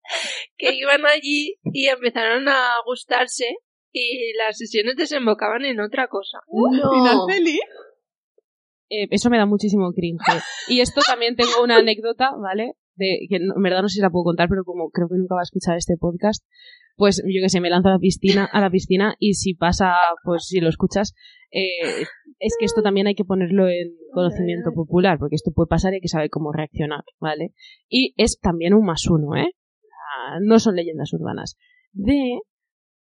[0.58, 3.46] que iban allí y empezaron a gustarse
[3.92, 6.38] y las sesiones desembocaban en otra cosa.
[6.50, 7.26] Final No.
[7.28, 7.60] feliz.
[8.90, 10.20] Eh, eso me da muchísimo cringe.
[10.68, 12.72] Y esto también tengo una anécdota, ¿vale?
[12.96, 15.16] De, que no- en verdad no sé si la puedo contar, pero como creo que
[15.16, 16.44] nunca va a escuchar este podcast,
[16.96, 19.94] pues yo que sé, me lanzo a la piscina, a la piscina y si pasa,
[20.22, 21.12] pues si lo escuchas,
[21.50, 22.02] eh,
[22.38, 25.96] es que esto también hay que ponerlo en conocimiento popular, porque esto puede pasar y
[25.96, 27.52] hay que saber cómo reaccionar, ¿vale?
[27.88, 29.50] Y es también un más uno, ¿eh?
[30.16, 31.57] Ah, No son leyendas urbanas.
[31.92, 32.40] De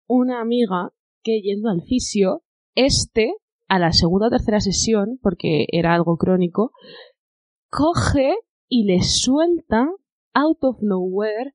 [0.07, 0.91] una amiga
[1.23, 2.43] que yendo al fisio,
[2.75, 3.33] este,
[3.67, 6.71] a la segunda o tercera sesión, porque era algo crónico,
[7.69, 8.35] coge
[8.69, 9.87] y le suelta
[10.33, 11.53] out of nowhere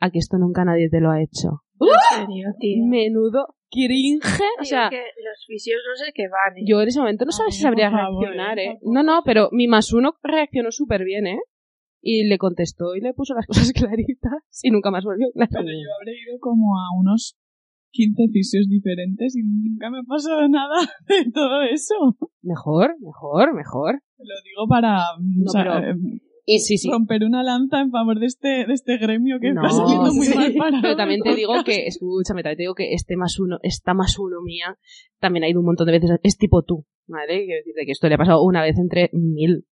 [0.00, 1.62] a que esto nunca nadie te lo ha hecho.
[1.80, 2.84] En serio, tío.
[2.86, 4.40] Menudo cringe.
[4.60, 6.58] O sea, que los fisios no sé qué van.
[6.58, 6.62] ¿eh?
[6.66, 8.78] yo en ese momento no sabía si sabría favor, reaccionar, eh, ¿eh?
[8.82, 11.38] No, no, pero mi más uno reaccionó súper bien, ¿eh?
[12.02, 15.50] Y le contestó y le puso las cosas claritas y nunca más volvió claro.
[15.50, 17.36] Pero yo habré ido como a unos
[17.92, 20.76] 15 fisios diferentes y nunca me ha pasado nada
[21.08, 22.16] de todo eso.
[22.42, 24.00] Mejor, mejor, mejor.
[24.18, 26.88] Lo digo para No, o sea, pero- eh, Y Sí, sí.
[26.90, 30.26] romper una lanza en favor de este, de este gremio que No, está saliendo muy
[30.26, 30.34] sí.
[30.34, 30.82] mal parado.
[30.82, 34.18] Pero también te digo que, escúchame, también te digo que este más uno, esta más
[34.18, 34.76] uno mía,
[35.20, 37.44] también ha ido un montón de veces, es tipo tú, ¿vale?
[37.44, 39.64] Quiero decirte que esto le ha pasado una vez entre mil.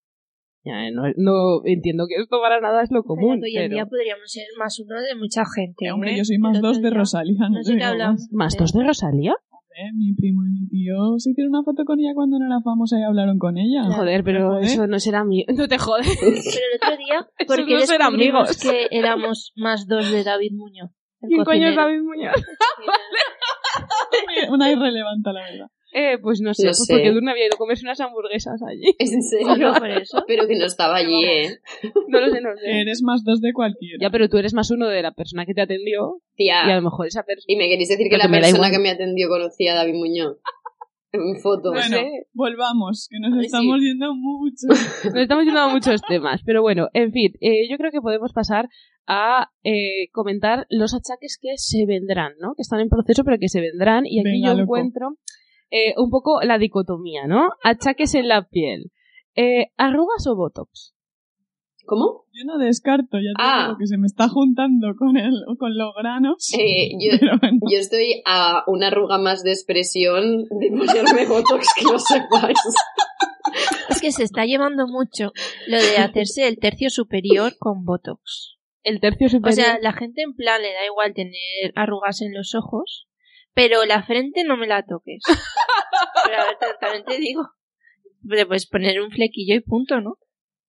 [0.68, 3.62] Ya, no, no entiendo que esto para nada es lo Pero común, que hoy en
[3.64, 3.74] pero...
[3.74, 5.86] día podríamos ser más uno de mucha gente.
[5.86, 6.18] Eh, hombre, ¿eh?
[6.18, 7.48] yo soy más dos de Rosalía.
[7.50, 8.20] No sé te qué digo hablamos.
[8.30, 8.32] más.
[8.32, 9.34] ¿Más dos de Rosalía?
[9.80, 12.60] Eh, Mi primo y mi tío se hicieron una foto con ella cuando no era
[12.62, 13.84] famosa y hablaron con ella.
[13.84, 14.64] Joder, pero Joder.
[14.64, 15.44] eso no será mío.
[15.56, 16.18] No te jodes.
[16.20, 18.58] Pero el otro día, Esos ¿por qué no amigos.
[18.60, 20.90] que éramos más dos de David Muñoz?
[21.20, 21.76] ¿Quién coño es?
[21.76, 22.34] David Muñoz?
[24.50, 25.66] Una irrelevante, la verdad.
[25.92, 26.92] Eh, pues no sé, No pues sé.
[26.92, 28.94] porque Durne había ido a comerse unas hamburguesas allí.
[28.98, 29.72] ¿En serio?
[29.78, 30.22] Por eso.
[30.26, 31.58] Pero que no estaba allí, ¿eh?
[32.08, 32.80] No lo sé, no lo sé.
[32.82, 33.96] Eres más dos de cualquiera.
[34.00, 36.76] Ya, pero tú eres más uno de la persona que te atendió y a Tía.
[36.76, 37.44] lo mejor esa persona...
[37.46, 40.36] Y me queréis decir que la persona que me atendió conocía a David Muñoz.
[41.10, 41.72] En fotos.
[41.72, 41.96] Bueno,
[42.34, 43.46] volvamos, que nos Ay, sí.
[43.46, 44.66] estamos yendo mucho.
[45.06, 48.34] Nos estamos yendo a muchos temas, pero bueno, en fin, eh, yo creo que podemos
[48.34, 48.68] pasar
[49.06, 52.52] a eh, comentar los achaques que se vendrán, ¿no?
[52.54, 54.04] Que están en proceso, pero que se vendrán.
[54.04, 54.62] Y aquí Venga, yo loco.
[54.76, 55.16] encuentro
[55.70, 57.50] eh, un poco la dicotomía, ¿no?
[57.62, 58.90] Achaques en la piel.
[59.34, 60.94] Eh, ¿Arrugas o botox?
[61.86, 62.24] ¿Cómo?
[62.32, 63.64] Yo no descarto, ya te Ah.
[63.68, 66.52] digo que se me está juntando con, el, con los granos.
[66.58, 71.66] Eh, yo, Pero bueno, yo estoy a una arruga más de expresión de ponerme botox,
[71.76, 72.58] que lo sepáis.
[73.88, 75.32] Es que se está llevando mucho
[75.66, 78.58] lo de hacerse el tercio superior con Botox.
[78.82, 79.54] El tercio O superior.
[79.54, 83.07] sea, la gente en plan le da igual tener arrugas en los ojos,
[83.58, 85.20] pero la frente no me la toques.
[86.24, 87.42] Pero a ver, también te digo,
[88.22, 90.14] le puedes poner un flequillo y punto, ¿no?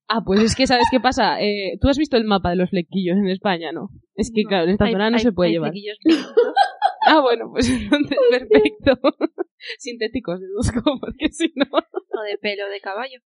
[0.07, 1.39] Ah, pues es que, ¿sabes qué pasa?
[1.39, 3.89] Eh, Tú has visto el mapa de los flequillos en España, ¿no?
[4.15, 4.49] Es que, No.
[4.49, 5.71] claro, en esta Hay- zona no hay- se puede hay llevar.
[7.05, 8.99] Ah, bueno, pues entonces perfecto.
[9.79, 11.65] Sintéticos, deduzco, porque si no...
[11.71, 13.19] o de pelo de caballo.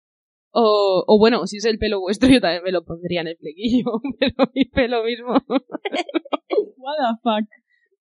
[0.50, 3.36] O, o bueno, si es el pelo vuestro, yo también me lo pondría en el
[3.38, 3.86] flequillo,
[4.20, 5.32] pero mi pelo mismo.
[5.32, 7.48] what the fuck.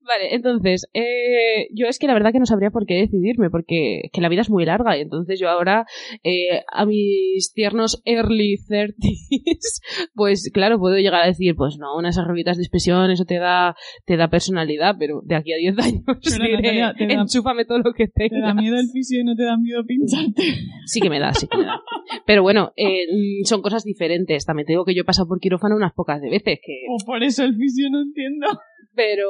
[0.03, 4.09] Vale, entonces, eh, yo es que la verdad que no sabría por qué decidirme, porque
[4.11, 5.85] que la vida es muy larga, y entonces yo ahora,
[6.23, 8.95] eh, a mis tiernos early 30s,
[10.15, 13.75] pues claro, puedo llegar a decir, pues no, unas arruguitas de expresión, eso te da,
[14.05, 17.65] te da personalidad, pero de aquí a 10 años Pero, diré, Natalia, te da- enchúfame
[17.65, 18.41] todo lo que ¿Te tengas.
[18.55, 20.41] da miedo el fisio y no te da miedo pincharte?
[20.85, 21.79] Sí que me da, sí que me da.
[22.25, 23.05] Pero bueno, eh,
[23.45, 24.45] son cosas diferentes.
[24.45, 26.97] También te digo que yo he pasado por quirófano unas pocas de veces, que, O
[27.05, 28.47] por eso el fisio no entiendo.
[28.95, 29.27] Pero,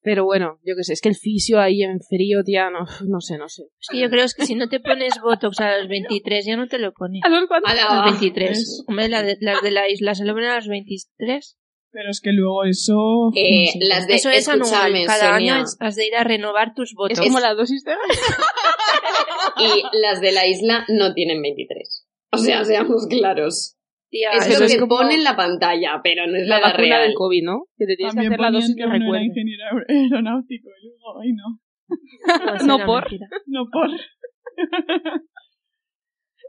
[0.00, 3.20] pero bueno, yo qué sé, es que el fisio ahí en frío, tía, no, no
[3.20, 3.62] sé, no sé.
[3.80, 6.56] Es que yo creo es que si no te pones Botox a los 23, ya
[6.56, 7.22] no te lo pones.
[7.24, 7.70] ¿A los cuántos?
[7.70, 8.50] A Ala, los 23.
[8.58, 11.58] es- Hombre, la de- las de la isla se lo ponen a los 23.
[11.94, 13.30] Pero es que luego eso...
[13.36, 13.78] Eh, no sé.
[13.86, 14.94] las de, Eso es anual.
[15.06, 17.20] Cada Sonia, año es- has de ir a renovar tus Es Botox.
[17.20, 17.92] como la dosis de...
[19.58, 22.06] y las de la isla no tienen 23.
[22.32, 23.76] O sea, seamos claros.
[24.12, 26.60] Tía, es eso lo es que como pone en la pantalla, pero no es La
[26.60, 27.02] la, vacuna real.
[27.08, 27.64] del COVID, ¿no?
[27.78, 29.24] Que te tienes que También hacer la dosis que era recuerdo.
[29.24, 33.02] ingeniero aer- aeronáutico y luego, ay no, no era por.
[33.04, 33.26] mentira.
[33.46, 33.88] no por...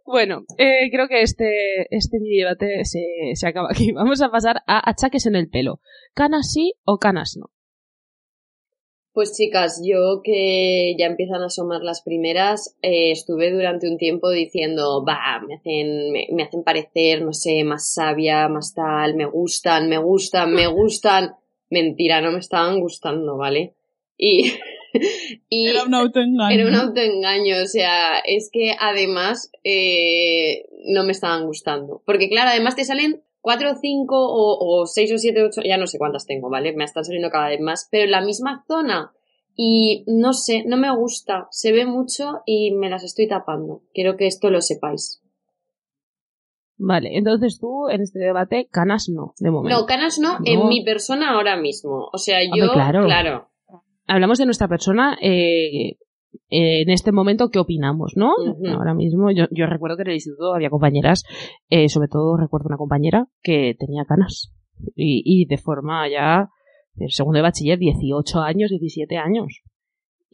[0.05, 2.99] Bueno, eh, creo que este, este mini debate se,
[3.35, 3.91] se acaba aquí.
[3.93, 5.79] Vamos a pasar a achaques en el pelo.
[6.13, 7.45] ¿Canas sí o canas no?
[9.13, 14.31] Pues chicas, yo que ya empiezan a asomar las primeras, eh, estuve durante un tiempo
[14.31, 19.25] diciendo, va, me hacen, me, me hacen parecer, no sé, más sabia, más tal, me
[19.25, 21.35] gustan, me gustan, me gustan.
[21.69, 23.75] Mentira, no me estaban gustando, ¿vale?
[24.17, 24.51] Y,
[25.49, 26.55] y Era un autoengaño.
[26.55, 32.01] era un autoengaño, o sea, es que además eh, no me estaban gustando.
[32.05, 35.77] Porque claro, además te salen cuatro o cinco o, o seis o siete, ocho, ya
[35.77, 36.73] no sé cuántas tengo, ¿vale?
[36.73, 39.11] Me están saliendo cada vez más, pero en la misma zona.
[39.55, 43.81] Y no sé, no me gusta, se ve mucho y me las estoy tapando.
[43.93, 45.21] Quiero que esto lo sepáis.
[46.77, 49.79] Vale, entonces tú en este debate canas no, de momento.
[49.79, 50.45] No, canas no, No.
[50.45, 52.09] en mi persona ahora mismo.
[52.11, 53.05] O sea, yo, Hombre, claro.
[53.05, 53.49] claro.
[54.07, 55.97] Hablamos de nuestra persona eh,
[56.49, 58.33] en este momento, ¿qué opinamos, no?
[58.71, 61.23] Ahora mismo, yo, yo recuerdo que en el instituto había compañeras,
[61.69, 64.53] eh, sobre todo recuerdo una compañera que tenía canas.
[64.95, 66.49] Y, y de forma ya,
[66.95, 69.61] de segundo de bachiller, 18 años, 17 años.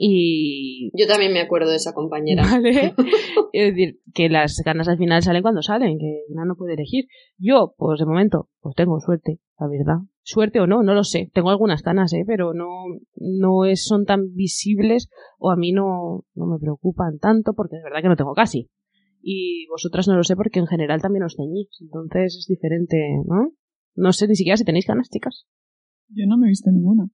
[0.01, 2.43] Y Yo también me acuerdo de esa compañera.
[2.49, 2.93] ¿Vale?
[3.53, 7.07] es decir, que las ganas al final salen cuando salen, que una no puede elegir.
[7.37, 9.97] Yo, pues de momento, pues tengo suerte, la verdad.
[10.31, 11.31] Suerte o no, no lo sé.
[11.33, 12.23] Tengo algunas canas, ¿eh?
[12.23, 12.67] Pero no,
[13.15, 17.83] no es, son tan visibles o a mí no, no me preocupan tanto porque es
[17.83, 18.69] verdad que no tengo casi.
[19.23, 21.69] Y vosotras no lo sé porque en general también os teñís.
[21.81, 23.53] Entonces es diferente, ¿no?
[23.95, 25.47] No sé ni siquiera si tenéis canas, chicas.
[26.09, 27.09] Yo no me he visto ninguna.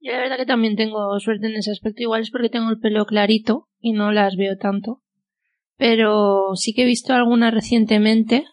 [0.00, 2.02] Yo la verdad que también tengo suerte en ese aspecto.
[2.02, 5.02] Igual es porque tengo el pelo clarito y no las veo tanto.
[5.76, 8.44] Pero sí que he visto algunas recientemente.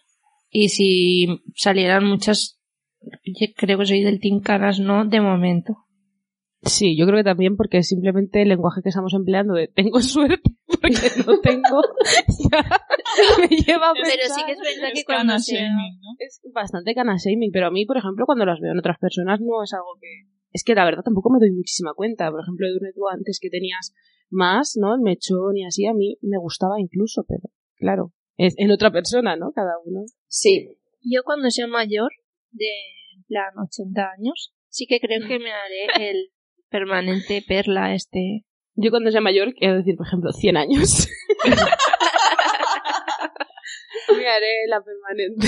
[0.58, 2.58] Y si salieran muchas,
[3.02, 5.84] yo creo que soy del Team Canas, no de momento.
[6.62, 10.50] Sí, yo creo que también porque simplemente el lenguaje que estamos empleando de tengo suerte
[10.66, 11.82] porque no tengo
[12.50, 12.62] ya
[13.38, 15.60] me lleva a Pero sí que es verdad que Es cuando cana sea...
[15.60, 16.08] shaming, ¿no?
[16.20, 19.40] es bastante cana shaming, pero a mí, por ejemplo, cuando las veo en otras personas
[19.42, 20.24] no es algo que...
[20.52, 22.30] Es que la verdad tampoco me doy muchísima cuenta.
[22.30, 23.92] Por ejemplo, Edurne, tú antes que tenías
[24.30, 24.94] más, ¿no?
[24.94, 27.42] El mechón y así, a mí me gustaba incluso, pero
[27.76, 29.52] claro, es en otra persona, ¿no?
[29.52, 30.04] Cada uno.
[30.28, 32.10] Sí, Yo cuando sea mayor,
[32.50, 32.68] de
[33.16, 36.30] en plan 80 años, sí que creo que me haré el
[36.68, 38.44] permanente perla este.
[38.74, 41.08] Yo cuando sea mayor, quiero decir, por ejemplo, 100 años.
[44.14, 45.46] me haré la permanente.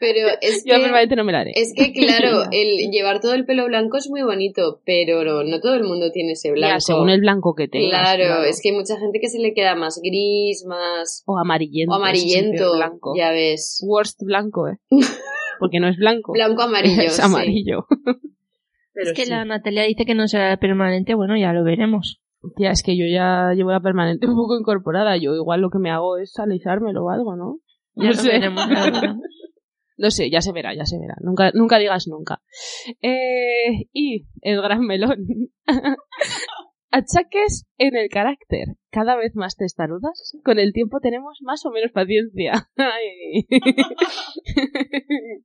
[0.00, 1.52] Pero es Yo la que, permanente no me la haré.
[1.54, 5.74] es que, claro, el llevar todo el pelo blanco es muy bonito, pero no, todo
[5.74, 6.74] el mundo tiene ese blanco.
[6.74, 7.90] Ya, según el blanco que tengas.
[7.90, 11.22] claro, es que hay mucha gente que se le queda más gris, más...
[11.26, 11.92] O amarillento.
[11.92, 13.14] o amarillento, blanco.
[13.16, 13.82] ya ves.
[13.86, 14.78] Worst blanco, ¿eh?
[15.58, 16.32] Porque no es blanco.
[16.32, 17.22] Blanco amarillo, es sí.
[17.22, 17.86] amarillo.
[18.92, 19.30] Pero es que sí.
[19.30, 22.20] la Natalia dice que no será permanente, bueno, ya lo veremos.
[22.56, 25.16] Tía, es que yo ya llevo la permanente un poco incorporada.
[25.16, 27.58] Yo igual lo que me hago es alisármelo o algo, ¿no?
[27.98, 28.40] Ya No sé.
[28.40, 29.16] ya lo veremos.
[29.98, 31.16] No sé, ya se verá, ya se verá.
[31.20, 32.40] Nunca, nunca digas nunca.
[33.02, 35.26] Eh, y el gran melón.
[36.90, 38.76] Achaques en el carácter.
[38.90, 40.38] Cada vez más testarudas.
[40.44, 42.52] Con el tiempo tenemos más o menos paciencia.
[42.76, 43.44] Ay.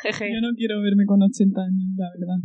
[0.00, 0.32] Jeje.
[0.32, 2.36] Yo no quiero verme con 80 años, la verdad.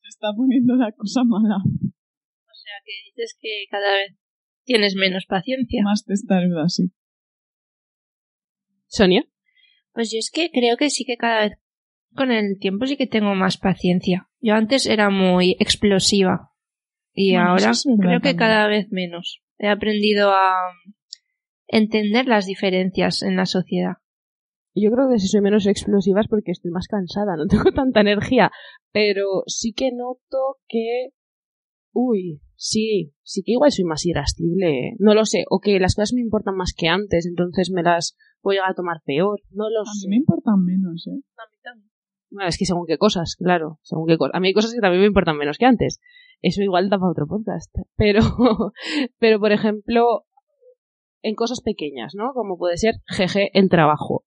[0.00, 1.56] Se está poniendo la cosa mala.
[1.56, 4.16] O sea, que dices que cada vez
[4.64, 5.82] tienes menos paciencia.
[5.82, 6.92] Más testaruda, sí.
[8.94, 9.24] Sonia.
[9.92, 11.52] Pues yo es que creo que sí que cada vez
[12.14, 14.28] con el tiempo sí que tengo más paciencia.
[14.40, 16.52] Yo antes era muy explosiva
[17.12, 19.42] y Bueno, ahora creo que cada vez menos.
[19.58, 20.54] He aprendido a
[21.66, 23.94] entender las diferencias en la sociedad.
[24.74, 28.00] Yo creo que si soy menos explosiva es porque estoy más cansada, no tengo tanta
[28.00, 28.50] energía.
[28.92, 31.10] Pero sí que noto que.
[31.92, 34.88] Uy, sí, sí que igual soy más irascible.
[34.88, 34.96] ¿eh?
[34.98, 35.44] No lo sé.
[35.50, 38.70] O que las cosas me importan más que antes, entonces me las voy a llegar
[38.72, 39.40] a tomar peor.
[39.50, 40.08] No lo A sé.
[40.08, 41.20] mí me importan menos, ¿eh?
[42.30, 43.78] Bueno, es que según qué cosas, claro.
[43.82, 44.34] Según qué cosas.
[44.34, 46.00] A mí hay cosas que también me importan menos que antes.
[46.42, 47.72] Eso igual da para otro podcast.
[47.96, 48.20] Pero,
[49.18, 50.24] pero por ejemplo,
[51.22, 52.32] en cosas pequeñas, ¿no?
[52.34, 54.24] Como puede ser, jeje, el trabajo.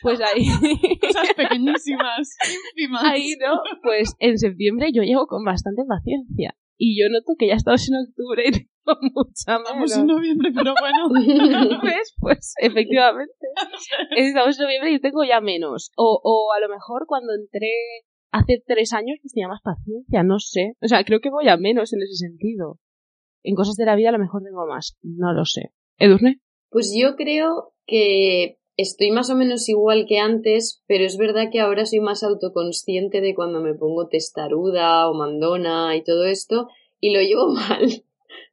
[0.00, 0.46] Pues ahí.
[1.00, 2.36] Cosas pequeñísimas,
[2.76, 3.04] ínfimas.
[3.04, 3.60] Ahí, ¿no?
[3.82, 6.54] Pues en septiembre yo llego con bastante paciencia.
[6.80, 8.52] Y yo noto que ya estamos en octubre y
[8.86, 11.08] tengo mucha Estamos en noviembre, pero bueno.
[11.82, 12.14] ¿Ves?
[12.20, 13.46] Pues efectivamente.
[14.16, 15.90] Estamos en noviembre y yo tengo ya menos.
[15.96, 17.72] O, o a lo mejor cuando entré
[18.30, 20.74] hace tres años pues tenía más paciencia, no sé.
[20.80, 22.78] O sea, creo que voy a menos en ese sentido.
[23.42, 25.72] En cosas de la vida a lo mejor tengo más, no lo sé.
[25.98, 26.40] ¿Edurne?
[26.70, 31.60] Pues yo creo que estoy más o menos igual que antes, pero es verdad que
[31.60, 36.68] ahora soy más autoconsciente de cuando me pongo testaruda o mandona y todo esto,
[37.00, 38.04] y lo llevo mal.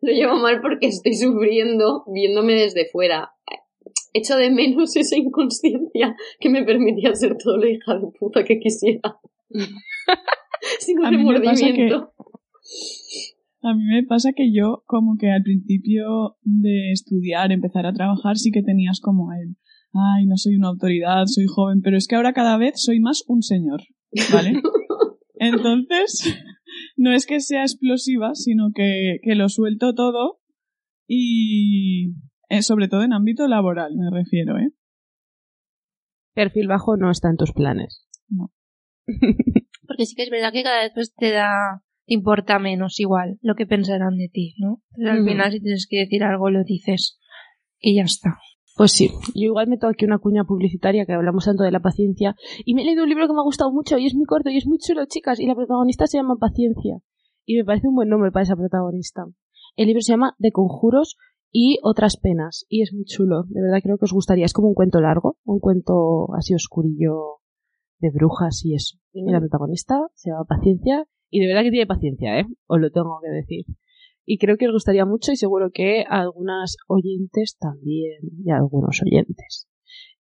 [0.02, 3.32] Lo llevo mal porque estoy sufriendo viéndome desde fuera.
[4.14, 8.60] Echo de menos esa inconsciencia que me permitía ser toda la hija de puta que
[8.60, 9.20] quisiera.
[10.80, 12.14] Sin remordimiento.
[13.62, 18.38] A mí me pasa que yo, como que al principio de estudiar, empezar a trabajar,
[18.38, 19.58] sí que tenías como el,
[19.96, 23.24] ay, no soy una autoridad, soy joven, pero es que ahora cada vez soy más
[23.28, 23.82] un señor,
[24.34, 24.54] ¿vale?
[25.36, 26.36] Entonces,
[26.98, 30.40] no es que sea explosiva, sino que, que lo suelto todo
[31.08, 32.14] y,
[32.50, 34.70] eh, sobre todo en ámbito laboral, me refiero, ¿eh?
[36.34, 38.06] Perfil bajo no está en tus planes.
[39.88, 43.38] Porque sí que es verdad que cada vez pues, te da, te importa menos igual
[43.42, 44.82] lo que pensarán de ti, ¿no?
[44.98, 47.20] Entonces, al final si tienes que decir algo lo dices
[47.80, 48.38] y ya está.
[48.76, 52.36] Pues sí, yo igual meto aquí una cuña publicitaria que hablamos tanto de la paciencia
[52.66, 54.50] y me he leído un libro que me ha gustado mucho y es muy corto
[54.50, 56.98] y es muy chulo, chicas, y la protagonista se llama Paciencia
[57.46, 59.28] y me parece un buen nombre para esa protagonista.
[59.78, 61.16] El libro se llama De conjuros
[61.52, 64.68] y otras penas y es muy chulo, de verdad creo que os gustaría, es como
[64.68, 67.40] un cuento largo, un cuento así oscurillo
[68.00, 68.98] de brujas y eso.
[69.14, 72.46] Y la protagonista se llama Paciencia y de verdad que tiene paciencia, ¿eh?
[72.68, 73.66] Os lo tengo que decir.
[74.26, 78.58] Y creo que os gustaría mucho y seguro que a algunas oyentes también y a
[78.58, 79.68] algunos oyentes.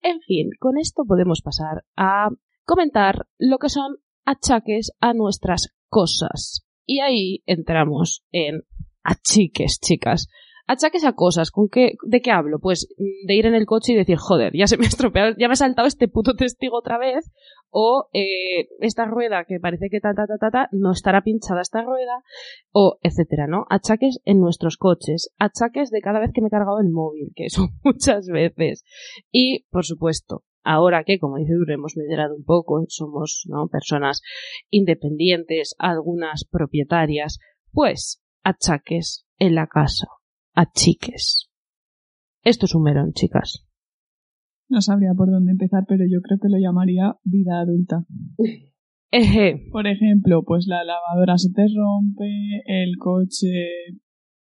[0.03, 2.29] En fin, con esto podemos pasar a
[2.65, 6.65] comentar lo que son achaques a nuestras cosas.
[6.87, 8.63] Y ahí entramos en
[9.03, 10.29] achiques, chicas.
[10.69, 12.59] Achaques a cosas, ¿con qué, ¿de qué hablo?
[12.59, 12.95] Pues
[13.27, 15.55] de ir en el coche y decir, joder, ya se me ha estropeado, ya me
[15.55, 17.31] ha saltado este puto testigo otra vez,
[17.71, 21.63] o eh, esta rueda que parece que ta ta ta ta ta, no estará pinchada
[21.63, 22.23] esta rueda,
[22.71, 23.65] o etcétera, ¿no?
[23.71, 27.49] Achaques en nuestros coches, achaques de cada vez que me he cargado el móvil, que
[27.49, 28.85] son muchas veces.
[29.33, 33.69] Y, por supuesto, ahora que, como dice Dure, hemos liderado un poco, somos ¿no?
[33.69, 34.21] personas
[34.69, 37.39] independientes, algunas propietarias,
[37.73, 40.09] pues achaques en la casa,
[40.55, 41.49] achiques.
[42.43, 43.65] Esto es un melón, chicas.
[44.69, 48.05] No sabría por dónde empezar, pero yo creo que lo llamaría vida adulta.
[49.11, 53.95] Eje, Por ejemplo, pues la lavadora se te rompe, el coche,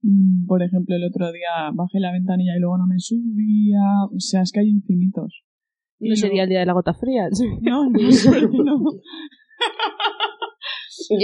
[0.00, 4.18] mm, por ejemplo, el otro día bajé la ventanilla y luego no me subía, o
[4.18, 5.42] sea, es que hay infinitos.
[6.00, 7.28] no sería el día de la gota fría.
[7.60, 7.98] No, no,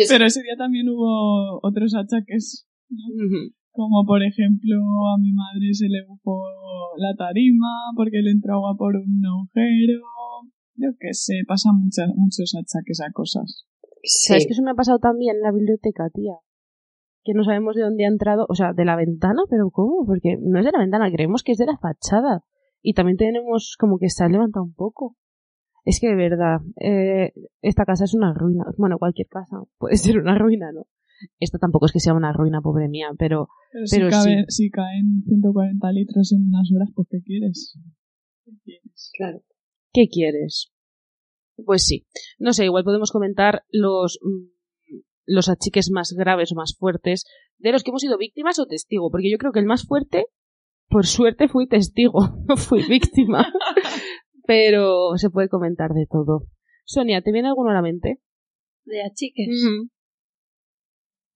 [0.08, 2.98] Pero ese día también hubo otros achaques, ¿no?
[3.72, 4.76] Como por ejemplo
[5.08, 6.44] a mi madre se le bufó
[6.96, 10.00] la tarima porque le entró agua por un agujero.
[10.76, 13.66] Yo qué sé, pasan muchas, muchos achaques a cosas.
[14.02, 14.28] sí.
[14.28, 16.34] ¿Sabes que eso me ha pasado también en la biblioteca, tía?
[17.24, 20.04] Que no sabemos de dónde ha entrado, o sea, de la ventana, pero ¿cómo?
[20.06, 22.44] Porque no es de la ventana, creemos que es de la fachada.
[22.82, 25.16] Y también tenemos como que se ha levantado un poco.
[25.84, 28.64] Es que de verdad, eh, esta casa es una ruina.
[28.76, 30.86] Bueno, cualquier casa puede ser una ruina, ¿no?
[31.40, 34.10] Esta tampoco es que sea una ruina, pobre mía, pero Pero,
[34.48, 37.78] si, caen 140 litros en unas horas, pues ¿qué quieres?
[38.44, 39.10] ¿Qué quieres?
[39.16, 39.42] Claro.
[39.92, 40.72] ¿qué quieres?
[41.64, 42.06] Pues sí.
[42.38, 47.24] No sé, igual podemos comentar los, mm, los achiques más graves o más fuertes
[47.58, 50.26] de los que hemos sido víctimas o testigo, porque yo creo que el más fuerte,
[50.88, 52.18] por suerte, fui testigo,
[52.48, 53.46] no fui víctima.
[54.46, 56.46] Pero se puede comentar de todo.
[56.84, 58.18] Sonia, ¿te viene alguno a la mente?
[58.84, 59.64] De achiques.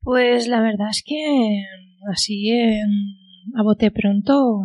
[0.07, 1.65] Pues la verdad es que
[2.13, 4.61] así en- a bote pronto.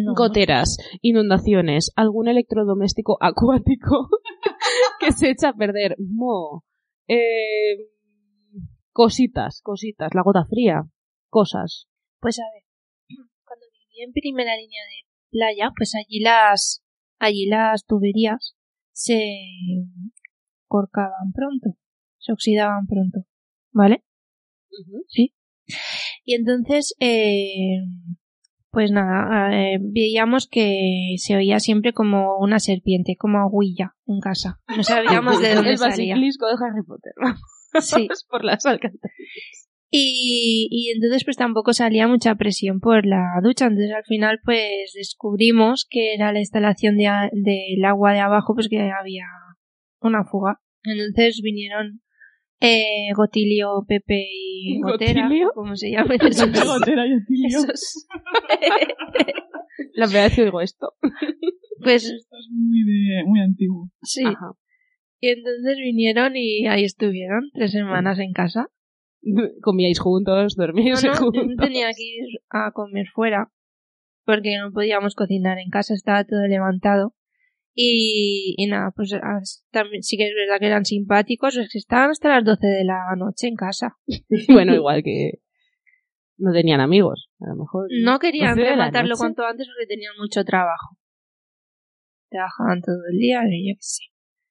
[0.00, 0.14] no.
[0.14, 4.08] Goteras, inundaciones, algún electrodoméstico acuático
[5.00, 5.96] que se echa a perder.
[5.98, 6.62] Mo.
[7.08, 7.88] Eh,
[8.92, 10.82] cositas, cositas, la gota fría,
[11.28, 11.88] cosas.
[12.20, 12.62] Pues a ver,
[13.44, 16.84] cuando viví en primera línea de playa, pues allí las,
[17.18, 18.54] allí las tuberías
[18.92, 19.18] se
[20.68, 21.76] corcaban pronto,
[22.18, 23.26] se oxidaban pronto,
[23.72, 24.04] ¿vale?
[25.08, 25.34] Sí.
[26.24, 27.78] Y entonces, eh,
[28.70, 34.60] pues nada, eh, veíamos que se oía siempre como una serpiente, como agüilla en casa.
[34.76, 36.14] No sabíamos de dónde El salía.
[36.14, 37.12] basilisco de Harry Potter.
[37.80, 38.08] Sí.
[38.30, 39.68] por las alcantarillas.
[39.92, 43.66] Y, y entonces pues tampoco salía mucha presión por la ducha.
[43.66, 48.54] Entonces al final pues descubrimos que era la instalación de a- del agua de abajo
[48.54, 49.24] pues que había
[50.00, 50.60] una fuga.
[50.84, 52.02] Entonces vinieron
[52.60, 55.52] eh, Gotilio, Pepe y Gotera, ¿Gotilio?
[55.54, 56.50] como se llaman esos.
[56.66, 57.48] Gotera y Otilio.
[57.48, 58.06] esos.
[59.94, 60.94] La primera vez que esto.
[61.82, 63.90] pues Esto es muy, de, muy antiguo.
[64.02, 64.24] sí.
[64.24, 64.52] Ajá.
[65.22, 68.68] Y entonces vinieron y ahí estuvieron tres semanas en casa.
[69.60, 71.46] Comíais juntos, No, dormíais no, yo juntos.
[71.46, 73.50] no tenía que ir a comer fuera
[74.24, 77.14] porque no podíamos cocinar en casa, estaba todo levantado.
[77.74, 81.78] Y, y nada, pues as- también sí que es verdad que eran simpáticos, es que
[81.78, 83.96] estaban hasta las 12 de la noche en casa.
[84.48, 85.40] bueno, igual que
[86.36, 87.86] no tenían amigos, a lo mejor.
[88.02, 90.96] No querían 12 de la rematarlo cuanto antes porque tenían mucho trabajo.
[92.30, 94.02] Trabajaban todo el día, y yo qué sé.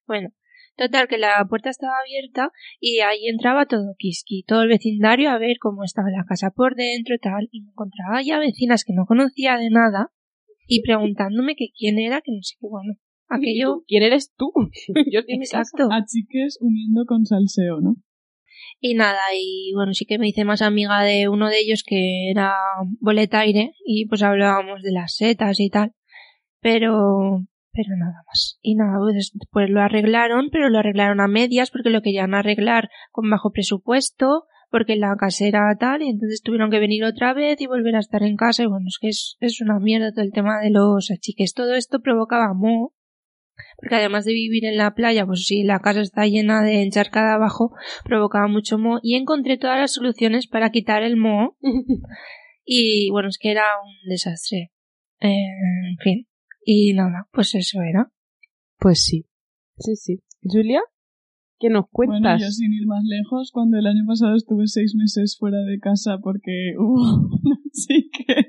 [0.06, 0.30] Bueno,
[0.76, 5.38] total que la puerta estaba abierta y ahí entraba todo Kiski, todo el vecindario a
[5.38, 8.94] ver cómo estaba la casa por dentro y tal, y me encontraba ya vecinas que
[8.94, 10.12] no conocía de nada
[10.68, 12.94] y preguntándome que quién era, que no sé qué, bueno,
[13.30, 13.84] aquello...
[13.88, 14.52] ¿Quién eres tú?
[15.12, 15.36] Yo estoy.
[15.36, 15.90] Exacto.
[15.92, 17.96] A chiques uniendo con salseo, ¿no?
[18.82, 22.30] Y nada, y bueno, sí que me hice más amiga de uno de ellos que
[22.30, 22.56] era
[23.02, 25.94] boletaire y pues hablábamos de las setas y tal.
[26.62, 28.58] Pero, pero nada más.
[28.62, 32.90] Y nada, pues, pues lo arreglaron, pero lo arreglaron a medias porque lo querían arreglar
[33.12, 37.68] con bajo presupuesto, porque la casera tal, y entonces tuvieron que venir otra vez y
[37.68, 38.64] volver a estar en casa.
[38.64, 41.54] Y bueno, es que es, es una mierda todo el tema de los achiques.
[41.54, 42.94] Todo esto provocaba moho.
[43.82, 47.36] Porque además de vivir en la playa, pues si la casa está llena de encharcada
[47.36, 47.72] abajo,
[48.04, 51.58] provocaba mucho moho y encontré todas las soluciones para quitar el moho
[52.66, 54.72] y bueno, es que era un desastre.
[55.22, 55.28] Eh,
[55.92, 56.28] en fin.
[56.66, 58.12] Y nada, pues eso era.
[58.78, 59.26] Pues sí.
[59.78, 60.20] Sí, sí.
[60.42, 60.82] Julia,
[61.60, 62.42] ¿qué nos Bueno, cuentas?
[62.42, 66.18] yo sin ir más lejos, cuando el año pasado estuve seis meses fuera de casa
[66.22, 67.02] porque hubo
[67.44, 68.46] una chica.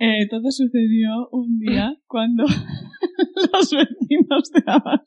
[0.00, 2.44] Eh, todo sucedió un día cuando
[3.52, 5.04] los vecinos de abajo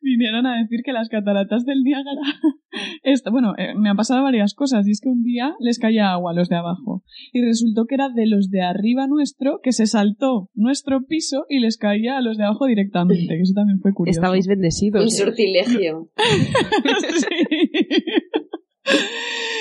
[0.00, 2.20] vinieron a decir que las cataratas del Niágara.
[3.02, 6.12] Esto, bueno, eh, me han pasado varias cosas y es que un día les caía
[6.12, 9.72] agua a los de abajo y resultó que era de los de arriba nuestro que
[9.72, 13.80] se saltó nuestro piso y les caía a los de abajo directamente, que eso también
[13.80, 14.20] fue curioso.
[14.20, 15.02] Estabais bendecidos.
[15.02, 16.10] Un sortilegio.
[17.14, 17.26] Sí.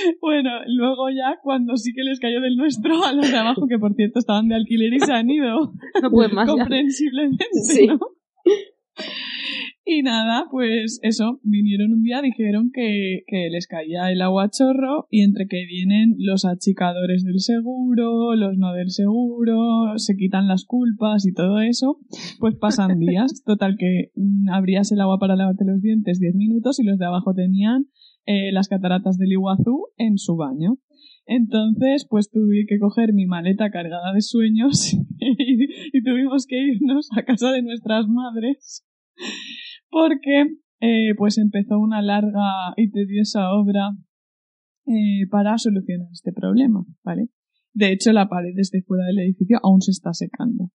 [0.22, 3.80] Bueno, luego ya, cuando sí que les cayó del nuestro a los de abajo, que
[3.80, 7.88] por cierto estaban de alquiler y se han ido, No pueden más comprensiblemente, Sí.
[7.88, 7.99] ¿no?
[9.86, 14.49] Y nada, pues eso, vinieron un día, dijeron que, que les caía el agua a
[14.49, 20.47] chorro y entre que vienen los achicadores del seguro, los no del seguro, se quitan
[20.47, 21.99] las culpas y todo eso,
[22.39, 23.43] pues pasan días.
[23.45, 27.06] Total que mm, abrías el agua para lavarte los dientes 10 minutos y los de
[27.06, 27.88] abajo tenían
[28.26, 30.78] eh, las cataratas del Iguazú en su baño.
[31.26, 37.24] Entonces, pues tuve que coger mi maleta cargada de sueños y, tuvimos que irnos a
[37.24, 38.86] casa de nuestras madres
[39.89, 40.47] porque
[40.82, 43.91] eh, pues empezó una larga y tediosa obra
[44.86, 47.30] eh, para solucionar este problema, ¿vale?
[47.74, 50.71] De hecho, la pared desde fuera del edificio aún se está secando.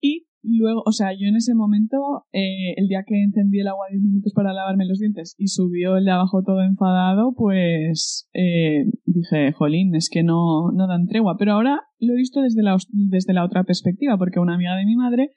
[0.00, 3.86] Y luego, o sea, yo en ese momento, eh, el día que encendí el agua
[3.90, 8.84] 10 minutos para lavarme los dientes y subió el de abajo todo enfadado, pues eh,
[9.04, 11.36] dije, jolín, es que no, no dan tregua.
[11.38, 14.86] Pero ahora lo he visto desde la, desde la otra perspectiva, porque una amiga de
[14.86, 15.30] mi madre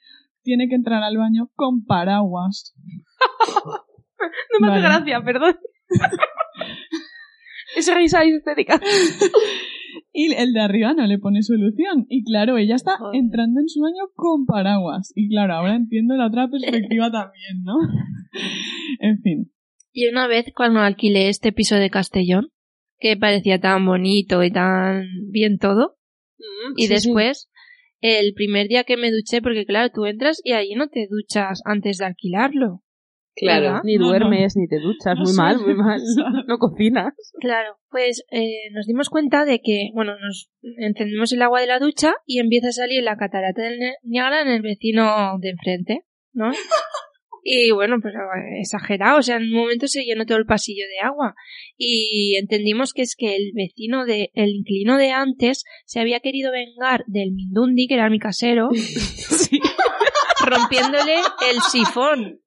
[0.43, 2.75] tiene que entrar al baño con paraguas.
[4.51, 4.95] No me hace Vale.
[4.95, 5.55] gracia, perdón.
[7.77, 8.79] es risa histérica.
[10.11, 12.05] Y el de arriba no le pone solución.
[12.09, 13.19] Y claro, ella está Joder.
[13.19, 15.11] entrando en su baño con paraguas.
[15.15, 17.75] Y claro, ahora entiendo la otra perspectiva también, ¿no?
[18.99, 19.51] en fin.
[19.91, 22.49] Y una vez cuando alquilé este piso de Castellón,
[22.99, 25.97] que parecía tan bonito y tan bien todo,
[26.75, 26.93] y Sí, sí.
[26.93, 27.49] después
[28.01, 31.61] el primer día que me duché, porque claro, tú entras y allí no te duchas
[31.65, 32.81] antes de alquilarlo.
[33.39, 33.63] Claro.
[33.63, 33.81] ¿Verdad?
[33.83, 34.07] Ni No, no.
[34.09, 35.99] duermes, ni te duchas, No muy sé, mal, muy mal.
[36.47, 37.13] No cocinas.
[37.39, 41.79] Claro, pues eh, nos dimos cuenta de que, bueno, nos encendemos el agua de la
[41.79, 46.01] ducha y empieza a salir la catarata del Niágara en el vecino de enfrente,
[46.33, 46.51] ¿no?
[47.41, 50.83] Y bueno, pues eh, exagerado, o sea, en un momento se llenó todo el pasillo
[50.87, 51.35] de agua
[51.77, 56.51] y entendimos que es que el vecino de, el inquilino de antes se había querido
[56.51, 59.59] vengar del Mindundi, que era mi casero, Sí.
[60.45, 61.15] Rompiéndole
[61.51, 62.41] el sifón.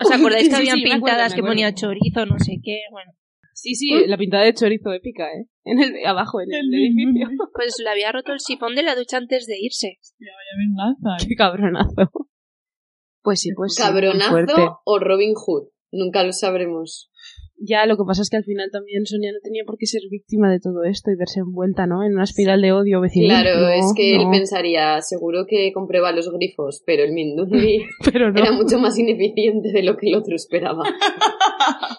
[0.00, 2.80] ¿Os acordáis que Sí, habían pintadas que ponía chorizo, no sé qué?
[2.90, 3.12] Bueno,
[3.60, 5.48] Sí, sí, la pintada de chorizo épica, ¿eh?
[5.64, 7.26] En el, abajo, en el, El edificio.
[7.54, 9.98] pues le había roto el sifón de la ducha antes de irse.
[10.20, 11.24] Vaya venganza.
[11.24, 11.26] ¿eh?
[11.28, 12.12] Qué cabronazo.
[13.20, 15.70] Pues sí, pues ¿Cabronazo o Robin Hood?
[15.90, 17.10] Nunca lo sabremos.
[17.60, 20.02] Ya, lo que pasa es que al final también Sonia no tenía por qué ser
[20.10, 22.04] víctima de todo esto y verse envuelta, ¿no?
[22.04, 23.42] En una espiral de odio vecinal.
[23.42, 27.80] Claro, No, es que él pensaría, seguro que comprueba los grifos, pero el Mindundi
[28.12, 28.40] Pero no.
[28.40, 30.84] era mucho más ineficiente de lo que el otro esperaba.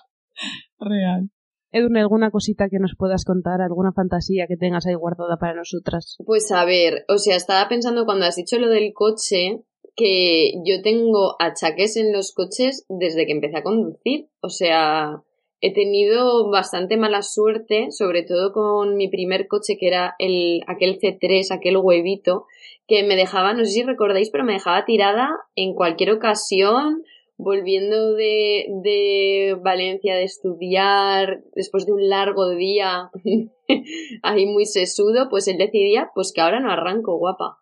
[0.80, 1.30] Real.
[1.72, 3.62] Edurne, ¿alguna cosita que nos puedas contar?
[3.62, 6.16] ¿Alguna fantasía que tengas ahí guardada para nosotras?
[6.26, 9.62] Pues a ver, o sea, estaba pensando cuando has dicho lo del coche,
[9.95, 14.30] que yo tengo achaques en los coches desde que empecé a conducir.
[14.41, 15.22] O sea,
[15.62, 20.99] he tenido bastante mala suerte, sobre todo con mi primer coche, que era el, aquel
[20.99, 22.45] C3, aquel huevito,
[22.88, 27.03] que me dejaba, no sé si recordáis, pero me dejaba tirada en cualquier ocasión,
[27.38, 33.12] volviendo de, de Valencia de estudiar, después de un largo día
[34.24, 37.57] ahí muy sesudo, pues él decidía, pues que ahora no arranco, guapa.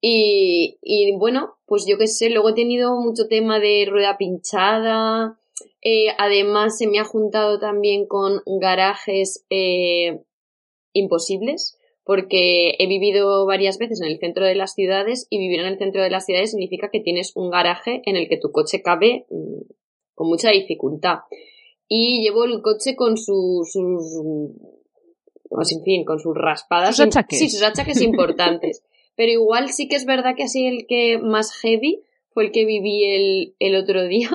[0.00, 5.38] Y, y bueno, pues yo qué sé, luego he tenido mucho tema de rueda pinchada,
[5.82, 10.20] eh, además se me ha juntado también con garajes eh,
[10.92, 15.66] imposibles, porque he vivido varias veces en el centro de las ciudades y vivir en
[15.66, 18.82] el centro de las ciudades significa que tienes un garaje en el que tu coche
[18.82, 19.60] cabe mm,
[20.14, 21.18] con mucha dificultad.
[21.88, 24.20] Y llevo el coche con su- sus,
[25.48, 26.96] pues, en fin, con sus raspadas.
[26.96, 27.38] Sus achaques.
[27.38, 28.82] Sí, sus achaques importantes.
[29.16, 32.64] Pero igual sí que es verdad que así el que más heavy fue el que
[32.64, 34.30] viví el, el otro día,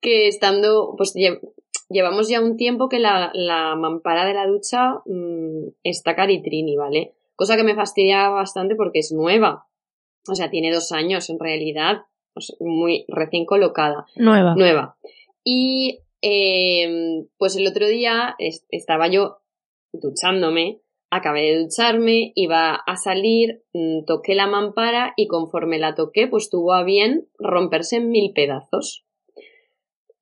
[0.00, 1.40] que estando, pues lle-
[1.88, 7.14] llevamos ya un tiempo que la, la mampara de la ducha mm, está caritrini, ¿vale?
[7.34, 9.66] Cosa que me fastidia bastante porque es nueva.
[10.28, 12.02] O sea, tiene dos años en realidad,
[12.60, 14.54] muy recién colocada Nueva.
[14.56, 14.96] nueva.
[15.44, 19.38] Y eh, pues el otro día es- estaba yo
[19.92, 20.80] duchándome,
[21.10, 26.50] acabé de ducharme, iba a salir, mm, toqué la mampara y conforme la toqué, pues
[26.50, 29.04] tuvo a bien romperse en mil pedazos.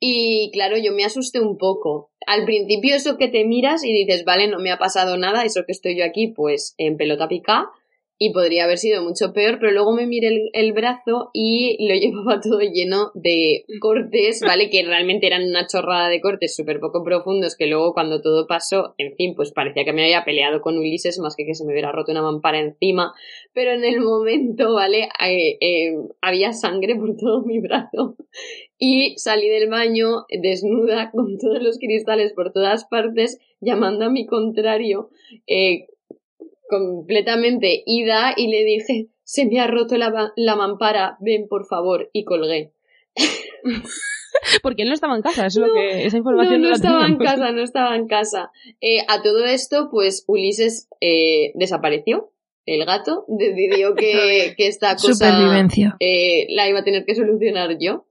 [0.01, 2.11] Y claro, yo me asusté un poco.
[2.26, 5.64] Al principio eso que te miras y dices, vale, no me ha pasado nada, eso
[5.64, 7.70] que estoy yo aquí, pues en pelota pica,
[8.17, 11.95] y podría haber sido mucho peor, pero luego me miré el, el brazo y lo
[12.01, 14.71] llevaba todo lleno de cortes, ¿vale?
[14.71, 18.95] Que realmente eran una chorrada de cortes súper poco profundos, que luego cuando todo pasó,
[18.99, 21.73] en fin, pues parecía que me había peleado con Ulises más que que se me
[21.73, 23.12] hubiera roto una mampara encima,
[23.53, 25.09] pero en el momento, ¿vale?
[25.27, 28.17] Eh, eh, había sangre por todo mi brazo
[28.79, 34.27] y salí del baño desnuda con todos los cristales por todas partes, llamando a mi
[34.27, 35.11] contrario,
[35.47, 35.87] eh,
[36.79, 42.11] completamente ida y le dije, se me ha roto la, la mampara, ven por favor,
[42.12, 42.72] y colgué.
[44.62, 46.75] Porque él no estaba en casa, eso es lo que, esa información no, no la
[46.77, 48.51] estaba en casa, no estaba en casa.
[48.81, 52.31] Eh, a todo esto, pues Ulises eh, desapareció.
[52.66, 55.97] El gato decidió que, que esta cosa Supervivencia.
[56.01, 58.07] eh, la iba a tener que solucionar yo.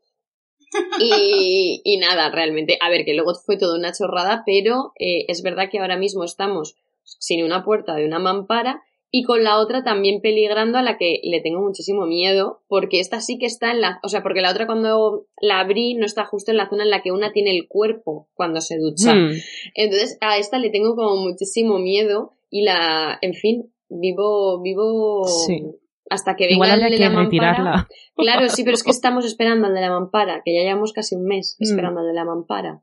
[1.00, 5.44] Y, y nada, realmente, a ver, que luego fue toda una chorrada, pero eh, es
[5.44, 8.82] verdad que ahora mismo estamos sin una puerta de una mampara
[9.16, 13.22] y con la otra también peligrando a la que le tengo muchísimo miedo, porque esta
[13.22, 16.26] sí que está en la, o sea, porque la otra cuando la abrí no está
[16.26, 19.14] justo en la zona en la que una tiene el cuerpo cuando se ducha.
[19.14, 19.34] Hmm.
[19.76, 25.64] Entonces a esta le tengo como muchísimo miedo y la, en fin, vivo, vivo Sí.
[26.10, 27.24] hasta que venga Igual el de la mampara.
[27.26, 27.88] retirarla.
[28.16, 31.16] Claro, sí, pero es que estamos esperando al de la mampara, que ya llevamos casi
[31.16, 31.64] un mes Mm.
[31.64, 32.80] esperando al de la mampara.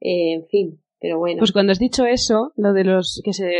[0.00, 1.38] Eh, en fin, pero bueno.
[1.40, 3.50] Pues cuando has dicho eso, lo de los que se,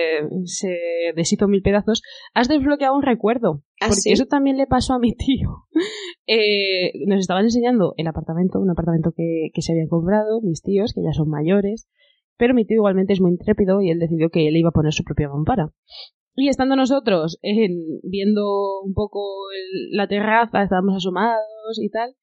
[0.47, 0.79] se
[1.15, 2.01] deshizo mil pedazos,
[2.33, 3.63] has desbloqueado un recuerdo.
[3.83, 4.13] ¿Ah, porque sí?
[4.13, 5.67] eso también le pasó a mi tío.
[6.27, 10.95] Eh, nos estaban enseñando el apartamento, un apartamento que, que se habían comprado, mis tíos,
[10.95, 11.87] que ya son mayores.
[12.39, 14.95] Pero mi tío igualmente es muy intrépido y él decidió que él iba a poner
[14.95, 15.69] su propia mampara.
[16.35, 19.21] Y estando nosotros en- viendo un poco
[19.53, 22.15] el- la terraza, estábamos asomados y tal,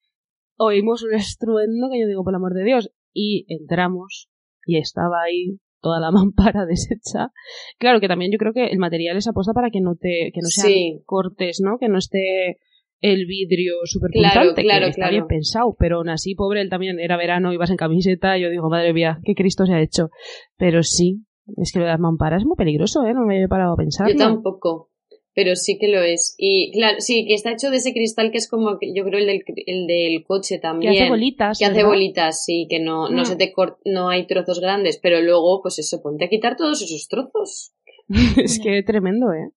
[0.57, 4.30] oímos un estruendo que yo digo, por el amor de Dios, y entramos
[4.65, 7.31] y estaba ahí toda la mampara deshecha.
[7.79, 10.41] Claro que también yo creo que el material es aposta para que no te, que
[10.41, 11.01] no sean Sí.
[11.05, 11.77] cortes, ¿no?
[11.79, 12.57] Que no esté
[13.03, 15.11] el vidrio súper Claro, claro, que está claro.
[15.11, 18.69] bien pensado, pero aún así, pobre, él también era verano, ibas en camiseta, yo digo,
[18.69, 20.09] madre mía, qué Cristo se ha hecho.
[20.55, 21.23] Pero sí,
[21.57, 23.15] es que lo de las mamparas es muy peligroso, ¿eh?
[23.15, 24.13] No me había parado a pensarlo.
[24.13, 24.90] Yo tampoco,
[25.33, 26.35] pero sí que lo es.
[26.37, 29.19] Y claro, sí, que está hecho de ese cristal que es como, que yo creo,
[29.19, 30.93] el del, el del coche Que también.
[30.93, 31.57] hace bolitas.
[31.59, 35.21] Que hace bolitas, sí, que no, no se te cort- no hay trozos grandes, pero
[35.21, 37.73] luego, pues eso, ponte a quitar todos esos trozos.
[38.43, 39.51] es que tremendo, ¿eh?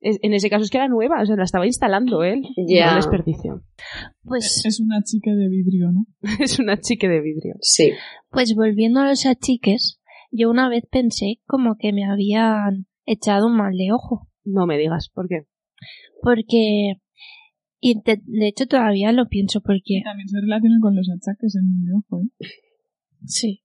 [0.00, 2.42] Es- En ese caso es que era nueva, o sea, la estaba instalando él.
[2.68, 2.90] Ya.
[2.90, 3.62] No desperdicio.
[4.22, 6.04] Pues, Es una chica de vidrio, ¿no?
[6.40, 7.54] es una chique de vidrio.
[7.60, 7.92] Sí.
[8.30, 10.00] pues volviendo a los achiques,
[10.30, 14.28] yo una vez pensé como que me habían echado un mal de ojo.
[14.44, 15.46] No me digas, ¿por qué?
[16.22, 16.94] Porque,
[17.80, 21.86] y de, de hecho todavía lo pienso porque, También se relaciona con los achaques en
[21.86, 22.46] el ojo, ¿eh?
[23.26, 23.60] sí.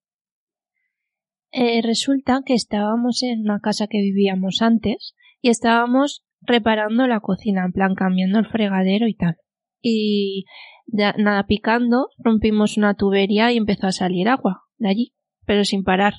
[1.51, 7.65] Eh, resulta que estábamos en una casa que vivíamos antes y estábamos reparando la cocina,
[7.65, 9.38] en plan cambiando el fregadero y tal.
[9.82, 10.45] Y
[10.86, 15.13] de- nada picando, rompimos una tubería y empezó a salir agua de allí,
[15.45, 16.13] pero sin parar.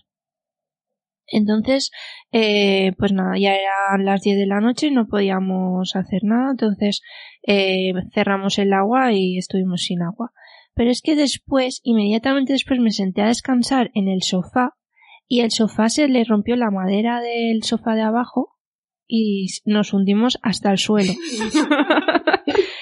[1.30, 1.90] Entonces,
[2.32, 6.50] eh, pues nada, ya eran las 10 de la noche y no podíamos hacer nada,
[6.50, 7.02] entonces
[7.46, 10.32] eh, cerramos el agua y estuvimos sin agua.
[10.74, 14.76] Pero es que después, inmediatamente después me senté a descansar en el sofá
[15.26, 18.56] y el sofá se le rompió la madera del sofá de abajo
[19.10, 21.12] y nos hundimos hasta el suelo.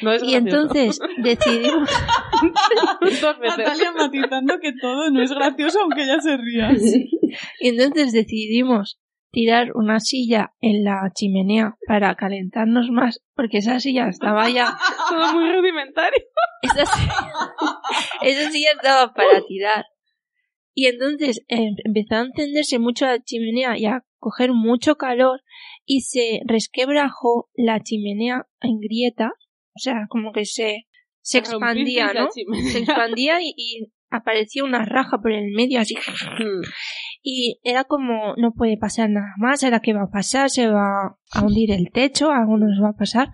[0.00, 1.90] No es Y entonces decidimos,
[3.20, 3.58] Dos veces.
[3.58, 6.70] Natalia matizando que todo no es gracioso aunque ella se ría.
[7.60, 9.00] y entonces decidimos
[9.32, 15.34] tirar una silla en la chimenea para calentarnos más, porque esa silla estaba ya Todo
[15.34, 16.22] muy rudimentario.
[16.62, 17.14] esa silla,
[18.22, 19.84] esa silla estaba para tirar.
[20.74, 25.40] Y entonces eh, empezó a encenderse mucho la chimenea y a coger mucho calor
[25.88, 29.32] y se resquebrajó la chimenea en grietas,
[29.74, 30.84] o sea, como que se,
[31.22, 32.28] se expandía, ¿no?
[32.30, 35.96] Se expandía y, y aparecía una raja por el medio así.
[37.22, 41.18] Y era como, no puede pasar nada más, ahora qué va a pasar, se va
[41.32, 43.28] a hundir el techo, algo nos va a pasar.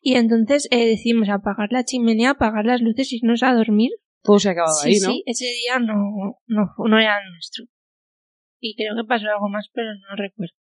[0.00, 3.90] Y entonces eh, decidimos apagar la chimenea, apagar las luces y irnos a dormir.
[4.22, 5.10] Todo se sí, ahí, ¿no?
[5.12, 7.66] sí, ese día no, no, no era nuestro.
[8.60, 10.54] Y creo que pasó algo más, pero no recuerdo.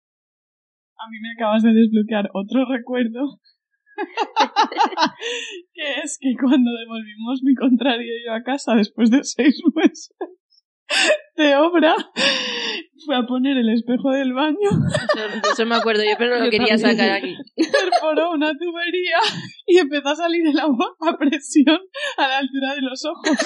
[0.96, 3.40] A mí me acabas de desbloquear otro recuerdo.
[5.72, 10.10] que es que cuando devolvimos mi contrario yo a casa después de seis meses
[11.36, 11.94] de obra,
[13.06, 16.44] fue a poner el espejo del baño, Eso, eso me acuerdo yo, pero no Yo
[16.44, 16.96] lo quería también.
[16.96, 17.36] sacar aquí.
[17.56, 19.18] perforó una tubería
[19.66, 21.78] y empezó a salir el agua a presión
[22.18, 23.38] a la altura de los ojos.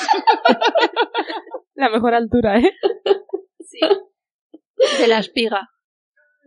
[1.74, 2.72] La mejor altura, ¿eh?
[3.60, 3.80] Sí.
[5.00, 5.68] De la espiga.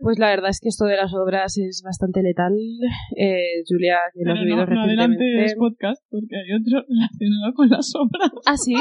[0.02, 2.52] Pues la verdad es que esto de las obras es bastante letal.
[3.16, 5.24] Eh, Julia, que lo has vivido no, no recientemente.
[5.24, 8.30] adelantes podcast porque hay otro relacionado con las obras.
[8.46, 8.74] ¿Ah, sí?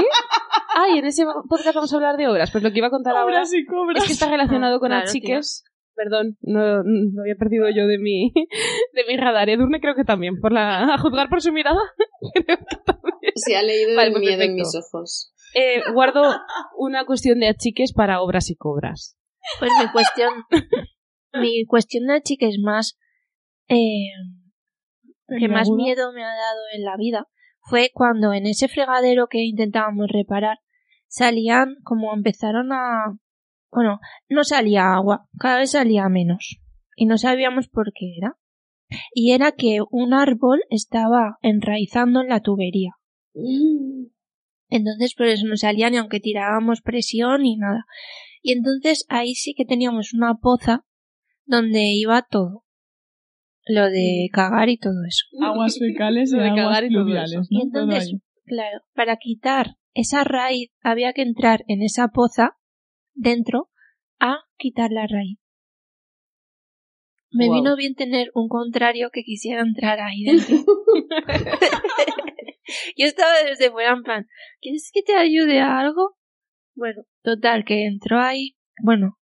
[0.76, 2.50] Ah, y en ese podcast vamos a hablar de obras.
[2.52, 4.02] Pues lo que iba a contar ahora Obras y cobras.
[4.02, 5.64] es que está relacionado con Claro, achiques.
[5.94, 8.32] Perdón, no, no lo había perdido yo de mi,
[8.94, 9.50] de mi radar.
[9.50, 11.80] Edurne creo que también, por la, a juzgar por su mirada.
[12.34, 13.34] creo que también.
[13.36, 15.34] Se ha leído Vale, el pues miedo en mis ojos.
[15.54, 16.24] Eh, guardo
[16.78, 19.18] una cuestión de achiques para obras y cobras.
[19.60, 20.30] Pues mi cuestión,
[21.34, 22.98] mi cuestión de chica es más,
[23.68, 24.12] eh,
[25.40, 27.28] que más miedo me ha dado en la vida
[27.62, 30.58] fue cuando en ese fregadero que intentábamos reparar
[31.08, 33.18] salían como empezaron a
[33.72, 36.62] bueno no salía agua cada vez salía menos
[36.96, 38.38] y no sabíamos por qué era.
[39.12, 42.92] Y era que un árbol estaba enraizando en la tubería.
[44.70, 47.86] Entonces por eso no salía ni aunque tirábamos presión ni nada.
[48.44, 50.86] Y entonces ahí sí que teníamos una poza
[51.52, 52.64] donde iba todo
[53.66, 55.26] lo de cagar y todo eso.
[55.46, 57.48] Aguas fecales y Lo de aguas cagar y todo pluviales, eso.
[57.52, 57.60] ¿no?
[57.60, 62.58] Y entonces, Todo claro, para quitar esa raíz había que entrar en esa poza
[63.14, 63.70] dentro
[64.20, 65.38] a quitar la raíz.
[67.34, 70.58] Me vino bien tener un contrario que quisiera entrar ahí dentro.
[72.98, 74.28] Yo estaba desde fuera en plan,
[74.60, 76.18] ¿quieres que te ayude a algo?
[76.76, 78.58] Bueno, total, que entró ahí.
[78.84, 79.18] Bueno,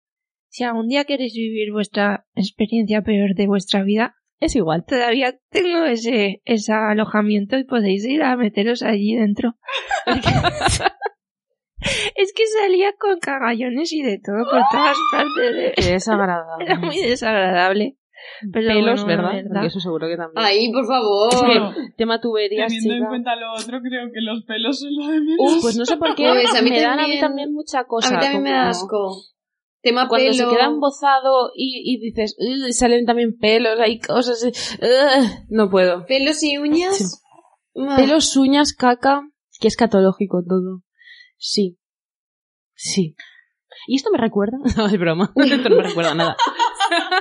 [0.55, 4.85] si algún día queréis vivir vuestra experiencia peor de vuestra vida, Es igual.
[4.87, 9.55] todavía tengo ese, ese alojamiento y podéis ir a meteros allí dentro.
[12.15, 15.73] Es que salía con cagallones y de todo por todas partes.
[15.75, 16.65] Qué desagradable.
[16.65, 17.97] Era muy desagradable.
[18.51, 19.35] Pero Pelos, bueno, ¿verdad?
[19.35, 19.49] verdad.
[19.53, 20.43] Porque eso seguro que también.
[20.43, 21.29] Ay, por favor.
[21.45, 25.19] Bueno, Tema tuberías, teniendo en cuenta lo otro, creo que los pelos son lo de
[25.21, 25.37] menos.
[25.39, 27.53] Uh, pues no sé por qué Pues a mí me dan a mí también- también
[27.53, 28.07] mucha cosa.
[28.07, 29.11] a mí también me da asco.
[29.85, 30.49] Tema Cuando pelo.
[30.49, 32.35] se queda embozado y, y dices,
[32.71, 34.43] salen también pelos, hay cosas.
[35.49, 36.07] no puedo.
[36.07, 36.97] Pelos y uñas.
[36.97, 37.83] Sí.
[37.87, 37.93] Ah.
[37.95, 39.21] Pelos, uñas, caca,
[39.59, 40.81] que es catológico todo.
[41.37, 41.77] Sí.
[42.73, 43.15] Sí.
[43.87, 44.57] ¿Y esto me recuerda?
[44.75, 45.31] No, es broma.
[45.35, 46.35] Esto no me recuerda nada.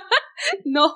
[0.64, 0.94] no,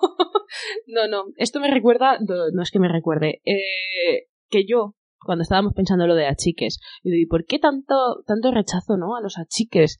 [0.86, 1.24] no, no.
[1.36, 6.06] Esto me recuerda, no, no es que me recuerde, eh, que yo, cuando estábamos pensando
[6.06, 9.98] lo de achiques, y digo, ¿y por qué tanto, tanto rechazo, no, a los achiques?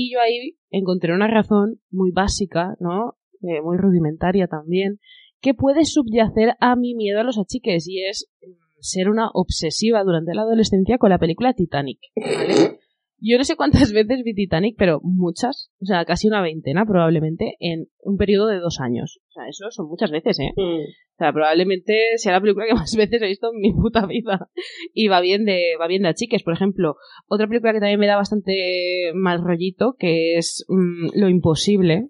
[0.00, 3.16] Y yo ahí encontré una razón muy básica, ¿no?
[3.42, 5.00] Eh, muy rudimentaria también,
[5.40, 10.04] que puede subyacer a mi miedo a los achiques, y es mm, ser una obsesiva
[10.04, 11.98] durante la adolescencia con la película Titanic.
[13.20, 17.56] Yo no sé cuántas veces vi Titanic, pero muchas, o sea, casi una veintena probablemente,
[17.60, 19.20] en un periodo de dos años.
[19.28, 20.52] O sea, eso son muchas veces, ¿eh?
[20.56, 20.82] Mm.
[20.82, 24.48] O sea, probablemente sea la película que más veces he visto en mi puta vida.
[24.94, 26.44] Y va bien de, va bien de achiques.
[26.44, 26.96] Por ejemplo,
[27.26, 32.08] otra película que también me da bastante mal rollito, que es mm, Lo Imposible.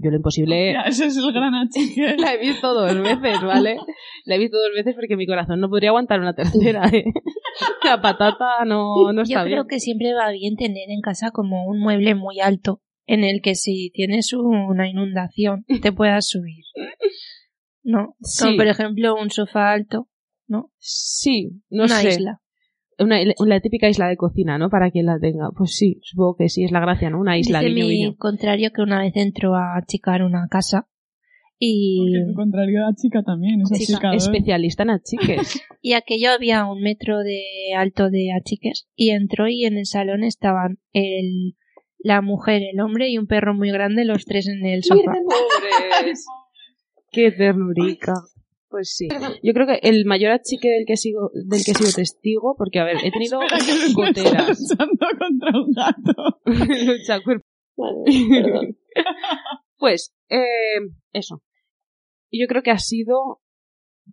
[0.00, 2.16] Yo Lo Imposible Ya, ese es el gran achique.
[2.18, 3.76] la he visto dos veces, ¿vale?
[4.24, 7.04] La he visto dos veces porque mi corazón no podría aguantar una tercera, ¿eh?
[7.84, 9.66] La patata no, no Yo está creo bien.
[9.68, 13.54] que siempre va bien tener en casa como un mueble muy alto en el que
[13.54, 16.64] si tienes una inundación te puedas subir.
[17.82, 18.14] ¿No?
[18.20, 18.44] Sí.
[18.44, 20.08] Como por ejemplo un sofá alto,
[20.78, 22.08] Sí, no una sé.
[22.08, 22.40] isla.
[22.98, 24.70] Una, la típica isla de cocina, ¿no?
[24.70, 25.50] Para quien la tenga.
[25.56, 27.20] Pues sí, supongo que sí, es la gracia, ¿no?
[27.20, 28.16] Una isla, Dice guiño, mi guiño.
[28.16, 30.88] contrario que una vez entró a achicar una casa
[31.60, 35.60] y, Porque contrario la chica también, es Chica, especialista en achiques.
[35.82, 37.42] y aquello había un metro de
[37.76, 41.56] alto de achiques y entró y en el salón estaban el,
[41.98, 45.02] la mujer, el hombre y un perro muy grande, los tres en el sofá.
[45.02, 46.26] Pobres.
[47.10, 48.14] Qué ternurica.
[48.68, 49.08] Pues sí.
[49.42, 52.78] Yo creo que el mayor achique del que sigo, del que he sido testigo, porque
[52.80, 53.40] a ver, he tenido
[53.94, 54.58] goteras.
[54.60, 56.40] luchando contra un gato.
[56.44, 57.46] Lucha cuerpo.
[57.76, 58.02] Vale,
[58.42, 58.76] perdón.
[59.78, 60.80] Pues, eh,
[61.12, 61.42] eso.
[62.30, 63.40] Yo creo que ha sido,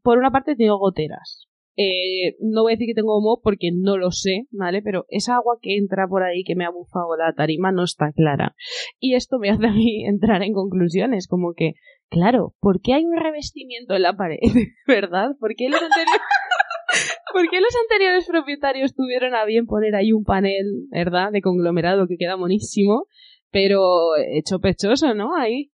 [0.04, 1.50] por una parte he tenido goteras.
[1.78, 4.82] Eh, no voy a decir que tengo moho porque no lo sé, ¿vale?
[4.82, 8.14] Pero esa agua que entra por ahí que me ha bufado la tarima no está
[8.14, 8.56] clara.
[9.00, 11.74] Y esto me hace a mí entrar en conclusiones, como que,
[12.10, 14.40] claro, ¿por qué hay un revestimiento en la pared?
[14.88, 15.32] ¿Verdad?
[15.40, 16.22] ¿Por qué los anteriores...
[17.34, 21.32] ¿Por qué los anteriores propietarios tuvieron a bien poner ahí un panel, ¿verdad?
[21.34, 23.08] De conglomerado que queda monísimo,
[23.52, 25.36] pero hecho pechoso, ¿no?
[25.36, 25.72] Ahí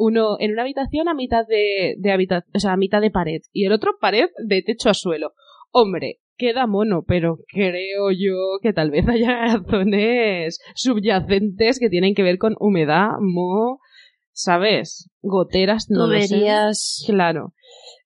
[0.00, 3.66] uno en una habitación a mitad de, de o sea, a mitad de pared y
[3.66, 5.32] el otro pared de techo a suelo.
[5.72, 12.22] Hombre, queda mono, pero creo yo que tal vez haya razones subyacentes que tienen que
[12.22, 13.80] ver con humedad, moho,
[14.42, 15.10] ¿sabes?
[15.22, 16.06] Goteras, no.
[16.06, 17.04] Tuberías.
[17.06, 17.54] Claro.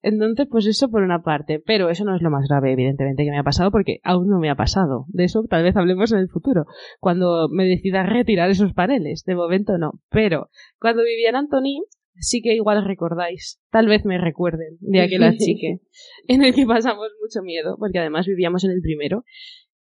[0.03, 3.31] Entonces, pues eso por una parte, pero eso no es lo más grave, evidentemente, que
[3.31, 5.07] me ha pasado, porque aún no me ha pasado.
[5.09, 6.67] De eso tal vez hablemos en el futuro,
[7.01, 9.25] cuando me decida retirar esos paneles.
[9.25, 9.93] De momento no.
[10.11, 11.85] Pero cuando vivía en Antony,
[12.17, 15.81] sí que igual recordáis, tal vez me recuerden de aquel achique
[16.29, 19.25] en el que pasamos mucho miedo, porque además vivíamos en el primero.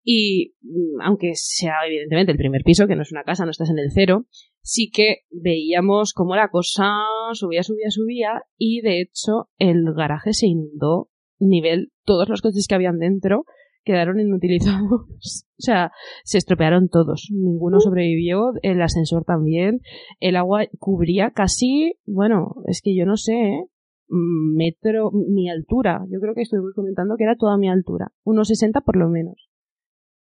[0.03, 3.71] Y mm, aunque sea evidentemente el primer piso, que no es una casa, no estás
[3.71, 4.27] en el cero,
[4.63, 6.91] sí que veíamos cómo la cosa
[7.33, 12.75] subía, subía, subía y de hecho el garaje se inundó nivel todos los coches que
[12.75, 13.45] habían dentro
[13.85, 14.81] quedaron inutilizados.
[15.19, 15.91] o sea,
[16.25, 17.29] se estropearon todos.
[17.33, 19.81] Ninguno sobrevivió, el ascensor también.
[20.21, 23.65] El agua cubría casi, bueno, es que yo no sé, ¿eh?
[24.09, 26.05] Mm, metro, mi altura.
[26.11, 28.13] Yo creo que estuvimos comentando que era toda mi altura.
[28.25, 29.50] Unos 60 por lo menos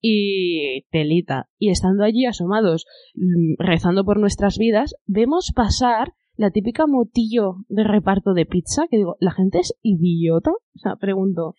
[0.00, 1.48] y telita.
[1.58, 7.84] Y estando allí asomados, mm, rezando por nuestras vidas, vemos pasar la típica motillo de
[7.84, 10.50] reparto de pizza, que digo, ¿la gente es idiota?
[10.52, 11.54] O sea, pregunto,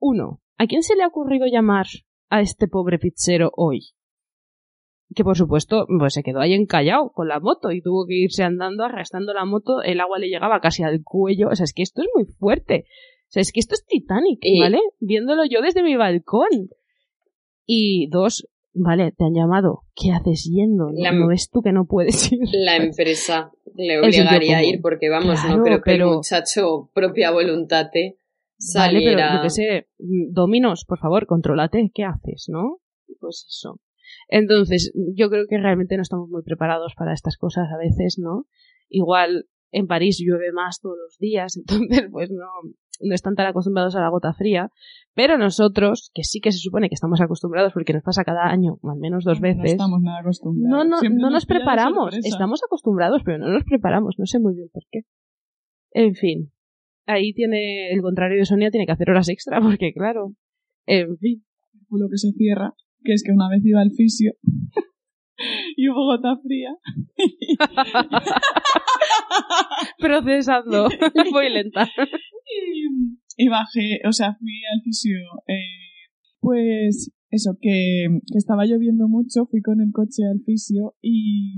[0.00, 1.86] uno, ¿a quién se le ha ocurrido llamar
[2.28, 3.80] a este pobre pizzero hoy?
[5.14, 8.44] que por supuesto pues se quedó ahí encallado con la moto y tuvo que irse
[8.44, 11.82] andando arrastrando la moto, el agua le llegaba casi al cuello, o sea, es que
[11.82, 12.84] esto es muy fuerte.
[13.28, 14.80] O sea, es que esto es Titanic, Y- ¿vale?
[15.00, 16.48] Viéndolo yo desde mi balcón.
[17.70, 19.82] Y dos, vale, te han llamado.
[19.94, 20.86] ¿Qué haces yendo?
[20.86, 22.38] ¿No, La- ¿No ves tú que no puedes ir?
[22.50, 26.90] La empresa le obligaría a ir porque, vamos, Claro, no creo que pero- el muchacho,
[26.94, 28.16] propia voluntad, Vale,
[28.58, 29.28] saliera...
[29.28, 32.78] pero yo qué sé, mm, Dominos, por favor, contrólate, ¿qué haces, no?
[33.20, 33.80] Pues eso.
[34.28, 38.46] Entonces, yo creo que realmente no estamos muy preparados para estas cosas a veces, ¿no?
[38.88, 41.56] Igual en París llueve más todos los días,
[42.00, 42.46] entonces pues no,
[43.00, 44.70] no están tan acostumbrados a la gota fría,
[45.14, 48.78] pero nosotros, que sí que se supone que estamos acostumbrados porque nos pasa cada año,
[48.82, 50.84] o al menos dos No veces, estamos nada acostumbrados.
[50.86, 52.16] no, no, Siempre no nos de preparamos.
[52.24, 54.16] Estamos acostumbrados, pero no nos preparamos.
[54.18, 55.00] No sé muy bien por qué.
[55.92, 56.52] En fin.
[57.06, 60.34] Ahí tiene el contrario de Sonia, tiene que hacer horas extra, porque claro.
[60.86, 61.44] En fin.
[61.74, 64.32] El culo que se cierra, que es que una vez iba al fisio
[65.76, 66.70] y hubo gota fría.
[69.98, 70.88] Procesando.
[71.32, 71.88] Muy lenta.
[73.36, 75.18] y, y bajé, o sea, fui al fisio.
[75.46, 75.54] eh,
[76.40, 81.54] pues eso, que, que estaba lloviendo mucho, fui con el coche al fisio y,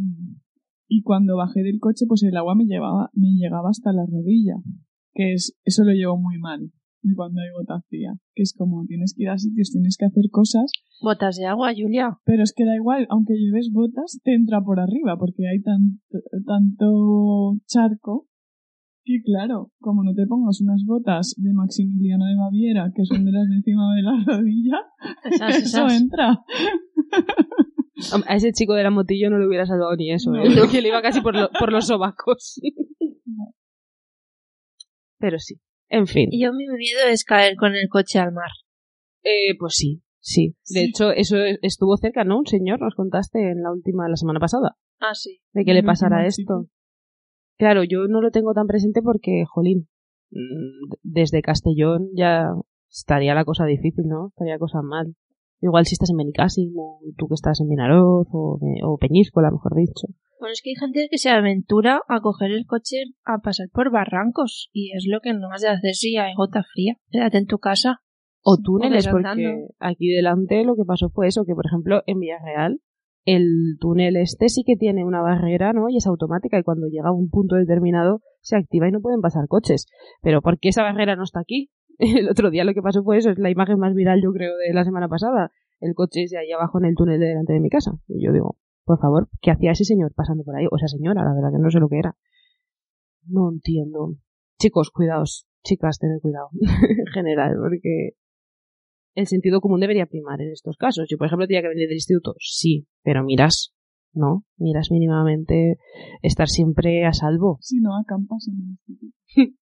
[0.89, 4.55] y cuando bajé del coche, pues el agua me llevaba, me llegaba hasta la rodilla.
[5.13, 6.73] Que es, eso lo llevo muy mal.
[7.03, 10.07] De Cuando hay gota fría, que es como tienes que ir a sitios, tienes que
[10.07, 10.71] hacer cosas,
[11.03, 12.19] Botas de agua, Julia.
[12.25, 16.01] pero es que da igual, aunque lleves botas, te entra por arriba, porque hay tan,
[16.47, 18.27] tanto charco
[19.03, 23.33] que claro, como no te pongas unas botas de Maximiliano de Baviera, que son de
[23.33, 24.77] las de encima de la rodilla,
[25.25, 26.03] Esas, eso esas.
[26.03, 26.39] entra.
[28.27, 30.45] A ese chico de la motillo no le hubiera salvado ni eso, ¿eh?
[30.51, 30.61] No.
[30.63, 32.61] Porque le iba casi por, lo- por los sobacos.
[35.19, 35.57] Pero sí.
[35.91, 36.29] En fin.
[36.33, 38.51] Yo mi miedo es caer con el coche al mar.
[39.23, 40.55] Eh, pues sí, sí.
[40.73, 40.87] De Sí.
[40.87, 42.39] hecho, eso estuvo cerca, ¿no?
[42.39, 44.77] Un señor, nos contaste en la última, la semana pasada.
[45.01, 45.41] Ah, sí.
[45.53, 46.67] de que le pasara esto.
[47.59, 49.89] Claro, yo no lo tengo tan presente porque, jolín,
[50.31, 52.49] mm, desde Castellón ya
[52.91, 54.29] estaría la cosa difícil, ¿no?
[54.29, 55.15] Estaría la cosa mal.
[55.63, 59.75] Igual si estás en Benicàssim o tú que estás en Vinaroz o, o Peñíscola, mejor
[59.75, 60.07] dicho.
[60.41, 63.91] Bueno, es que hay gente que se aventura a coger el coche a pasar por
[63.93, 64.71] barrancos.
[64.73, 66.97] Y es lo que no has de hacer si hay gota fría.
[67.11, 68.01] Quédate en tu casa.
[68.43, 72.81] O túneles, porque aquí delante lo que pasó fue eso, que por ejemplo en Villarreal
[73.27, 75.91] el túnel este sí que tiene una barrera, ¿no?
[75.91, 79.21] Y es automática y cuando llega a un punto determinado se activa y no pueden
[79.21, 79.87] pasar coches.
[80.23, 81.71] Pero ¿por qué esa barrera no está aquí?
[81.99, 84.57] El otro día lo que pasó fue eso, es la imagen más viral yo creo
[84.57, 85.51] de la semana pasada.
[85.81, 87.93] El coche es de ahí abajo en el túnel de delante de mi casa.
[88.09, 90.67] Y yo digo, por favor, ¿qué hacía ese señor pasando por ahí?
[90.71, 92.17] O esa señora, la verdad que no sé lo que era.
[93.27, 94.17] No entiendo.
[94.59, 95.47] Chicos, cuidaos.
[95.63, 96.49] Chicas, tened cuidado.
[96.61, 98.15] en general, porque
[99.15, 101.07] el sentido común debería primar en estos casos.
[101.09, 103.75] Yo, por ejemplo, tenía que venir del instituto, sí, pero miras,
[104.13, 104.45] ¿no?
[104.57, 105.79] Miras mínimamente
[106.23, 107.59] estar siempre a salvo.
[107.61, 109.17] Si no, acampas en el instituto.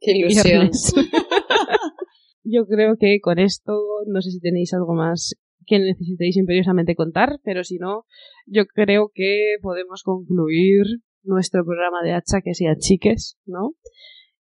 [0.00, 0.70] Qué ilusión.
[2.44, 3.72] Yo creo que con esto,
[4.06, 5.34] no sé si tenéis algo más
[5.68, 8.04] que necesitéis imperiosamente contar, pero si no,
[8.46, 10.84] yo creo que podemos concluir
[11.22, 13.74] nuestro programa de achaques y achiques, ¿no?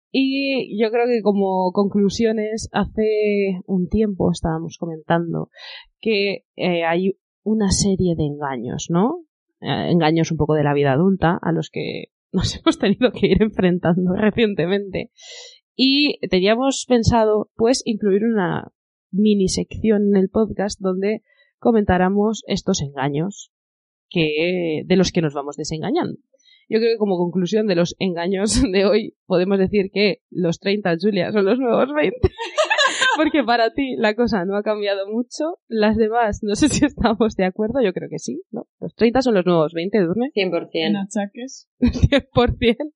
[0.10, 5.50] Y yo creo que como conclusiones, hace un tiempo estábamos comentando
[6.00, 9.26] que eh, hay una serie de engaños, ¿no?
[9.62, 13.28] Eh, engaños un poco de la vida adulta a los que nos hemos tenido que
[13.28, 15.12] ir enfrentando recientemente.
[15.76, 18.72] Y teníamos pensado, pues, incluir una
[19.18, 21.22] mini sección en el podcast donde
[21.59, 23.51] comentáramos estos engaños
[24.09, 26.18] que, de los que nos vamos desengañando.
[26.70, 30.95] Yo creo que como conclusión de los engaños de hoy podemos decir que los 30,
[31.01, 32.18] Julia, son los nuevos 20.
[33.18, 35.59] Porque para ti la cosa no ha cambiado mucho.
[35.68, 38.68] Las demás, no sé si estamos de acuerdo, yo creo que sí, ¿no?
[38.80, 40.32] Los 30 son los nuevos 20, Durne.
[40.36, 40.70] 100%.
[40.74, 41.68] En achaques.
[41.80, 42.93] 100%.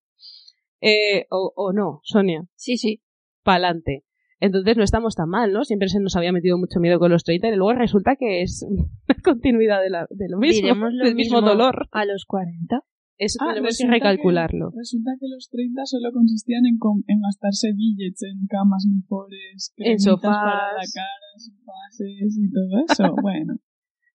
[0.82, 3.02] Eh, o, o no, Sonia, Sí, sí.
[3.44, 4.04] pa'lante.
[4.42, 5.64] Entonces no estamos tan mal, ¿no?
[5.64, 8.66] Siempre se nos había metido mucho miedo con los 30 y luego resulta que es
[8.68, 11.88] una continuidad de, la, de lo mismo, Diremos lo del mismo, mismo dolor.
[11.92, 12.82] A los 40.
[13.18, 14.72] Eso Ah, tenemos que recalcularlo.
[14.76, 20.00] Resulta que los 30 solo consistían en, com- en gastarse billets en camas mejores, En
[20.00, 20.22] sofás.
[20.24, 23.16] para la cara, sofases y todo eso.
[23.22, 23.54] bueno,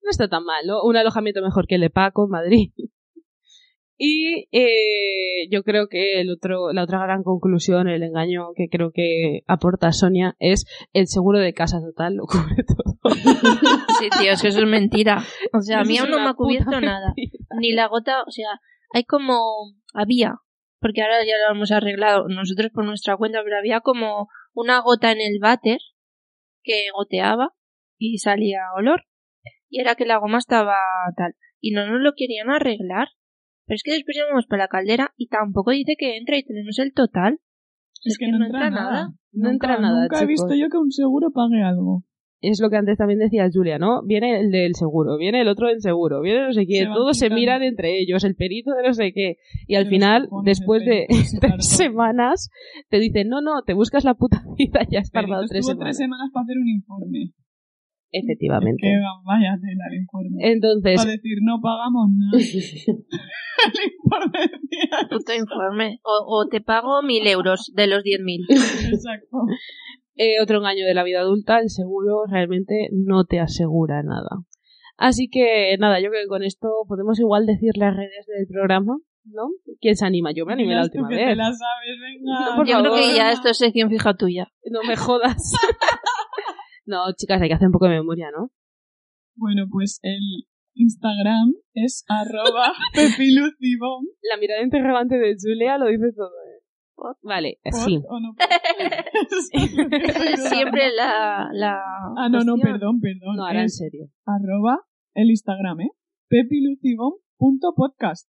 [0.04, 0.84] No está tan mal, ¿no?
[0.84, 2.70] Un alojamiento mejor que el de Paco en Madrid.
[4.04, 8.90] Y eh, yo creo que el otro, la otra gran conclusión, el engaño que creo
[8.90, 13.14] que aporta Sonia es el seguro de casa total lo cubre todo.
[14.00, 15.22] Sí, tío, es que eso es mentira.
[15.52, 17.14] O sea, a mí aún no me ha cubierto nada.
[17.16, 17.44] mentira.
[17.60, 18.48] Ni la gota, o sea,
[18.92, 19.38] hay como,
[19.94, 20.34] había,
[20.80, 25.12] porque ahora ya lo hemos arreglado nosotros por nuestra cuenta, pero había como una gota
[25.12, 25.78] en el váter
[26.64, 27.50] que goteaba
[27.98, 29.04] y salía olor.
[29.70, 30.74] Y era que la goma estaba
[31.16, 31.36] tal.
[31.60, 33.06] y no nos lo querían arreglar.
[33.66, 36.78] Pero es que después llamamos para la caldera y tampoco dice que entra y tenemos
[36.78, 37.38] el total.
[38.04, 39.08] Es, que, no entra nada.
[39.32, 40.58] No Nunca- entra nada, Nunca he visto chicos.
[40.60, 42.04] yo que un seguro pague algo.
[42.44, 44.02] Es lo que antes también decía Julia, ¿no?
[44.04, 47.16] Viene el del seguro, viene el otro del seguro, viene no sé qué, Se todos
[47.16, 49.36] se miran entre ellos, el perito de no sé qué.
[49.68, 51.06] Y al final, después de
[51.40, 52.50] tres semanas,
[52.88, 55.84] te dicen, no, no, te buscas la puta vida, ya has Perito tardado tres semanas.
[55.86, 57.32] tres semanas para hacer un informe.
[58.10, 58.82] Efectivamente.
[58.82, 60.36] Que vaya tela el informe.
[60.52, 62.32] Entonces, Para decir, no pagamos nada.
[63.74, 64.50] el informe
[65.38, 66.00] informe.
[66.02, 68.44] O, o te pago mil euros de los diez mil.
[68.50, 69.38] Exacto.
[70.16, 74.44] eh, otro engaño de la vida adulta, el seguro realmente no te asegura nada.
[74.96, 78.98] Así que nada, yo creo que con esto podemos igual decir las redes del programa,
[79.24, 79.48] ¿no?
[79.80, 80.32] ¿Quién se anima?
[80.32, 81.28] Yo me animé la última que vez.
[81.28, 82.56] te la sabes, venga.
[82.56, 83.16] Por Yo creo que favor.
[83.16, 84.52] ya esto es sección fija tuya.
[84.70, 85.52] No me jodas.
[86.84, 88.50] no, chicas, hay que hacer un poco de memoria, ¿no?
[89.34, 94.06] Bueno, pues el Instagram es arroba pepilucibón.
[94.30, 96.28] La mirada interrogante de Julia lo dice todo.
[96.30, 96.62] ¿eh?
[97.22, 98.00] Vale, ¿Pot sí.
[98.08, 98.34] o no.
[100.48, 101.80] Siempre la, la
[102.16, 103.34] Ah, no, no, perdón, perdón.
[103.36, 104.06] No, ahora en serio.
[104.24, 104.78] arroba
[105.14, 105.90] el Instagram, ¿eh?
[106.28, 108.28] pepilucibón.podcast.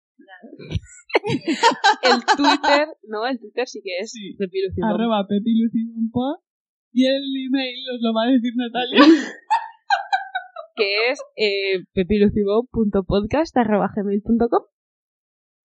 [2.03, 4.35] El Twitter, no, el Twitter sí que es Sí.
[4.83, 5.27] Arroba.
[6.95, 9.01] Y el email os lo va a decir Natalia.
[10.77, 14.63] que es eh, pepilucibón.podcast.gmail.com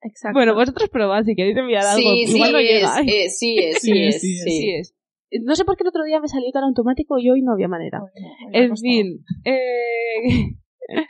[0.01, 0.37] Exacto.
[0.37, 1.97] Bueno, vosotros probad si queréis enviar algo.
[1.97, 2.99] Sí, sí Igual no es, llega.
[3.01, 4.51] eh, sí es, sí Sí es, es, sí es, sí.
[4.51, 4.93] Sí es.
[5.43, 7.67] No sé por qué el otro día me salió tan automático y hoy no había
[7.67, 8.01] manera.
[8.53, 10.55] En fin, eh,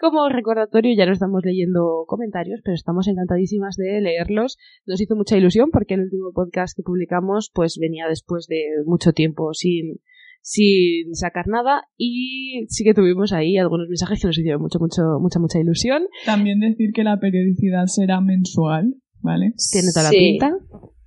[0.00, 4.58] como recordatorio ya no estamos leyendo comentarios, pero estamos encantadísimas de leerlos.
[4.86, 9.12] Nos hizo mucha ilusión porque el último podcast que publicamos pues venía después de mucho
[9.12, 10.00] tiempo sin,
[10.42, 15.02] sin sacar nada y sí que tuvimos ahí algunos mensajes que nos hicieron mucho, mucho,
[15.20, 16.02] mucha, mucha ilusión.
[16.26, 19.52] También decir que la periodicidad será mensual, ¿vale?
[19.72, 20.16] Tiene toda la Sí.
[20.18, 20.52] pinta.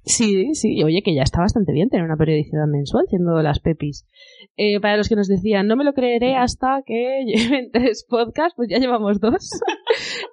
[0.08, 4.06] Sí, sí, oye, que ya está bastante bien tener una periodicidad mensual siendo las pepis.
[4.56, 8.54] Eh, para los que nos decían, no me lo creeré hasta que lleven tres podcasts,
[8.56, 9.50] pues ya llevamos dos.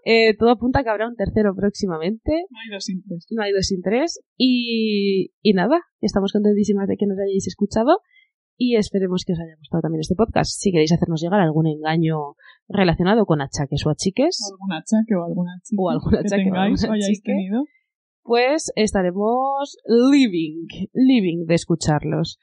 [0.05, 2.33] Eh, todo apunta a que habrá un tercero próximamente.
[2.51, 3.27] No hay dos sin tres.
[3.31, 4.21] No hay dos sin tres.
[4.37, 8.01] Y, y nada, estamos contentísimas de que nos hayáis escuchado
[8.57, 10.51] y esperemos que os haya gustado también este podcast.
[10.53, 12.37] Si queréis hacernos llegar algún engaño
[12.69, 16.43] relacionado con achaques o achiques, O algún achaque o alguna chica O algún que achaque
[16.43, 17.33] o tengáis o alguna hayáis chique.
[17.33, 17.65] tenido.
[18.23, 22.39] pues estaremos living, living de escucharlos.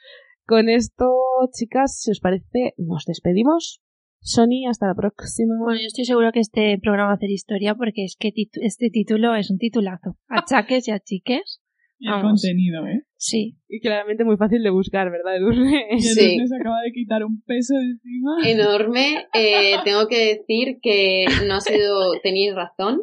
[0.45, 1.05] Con esto,
[1.53, 3.81] chicas, si os parece, nos despedimos.
[4.21, 5.53] Sony, hasta la próxima.
[5.63, 8.89] Bueno, yo estoy segura que este programa va a hacer historia porque es que este
[8.89, 10.17] título es un titulazo.
[10.27, 11.61] Achaques y achiques.
[12.01, 12.41] Y el Vamos.
[12.41, 13.03] contenido, ¿eh?
[13.17, 13.57] Sí.
[13.67, 15.85] Y claramente muy fácil de buscar, ¿verdad, Edurne?
[15.91, 16.37] Y el Sí.
[16.47, 18.37] se acaba de quitar un peso de encima.
[18.45, 19.27] Enorme.
[19.33, 23.01] Eh, tengo que decir que no ha sido, tenéis razón,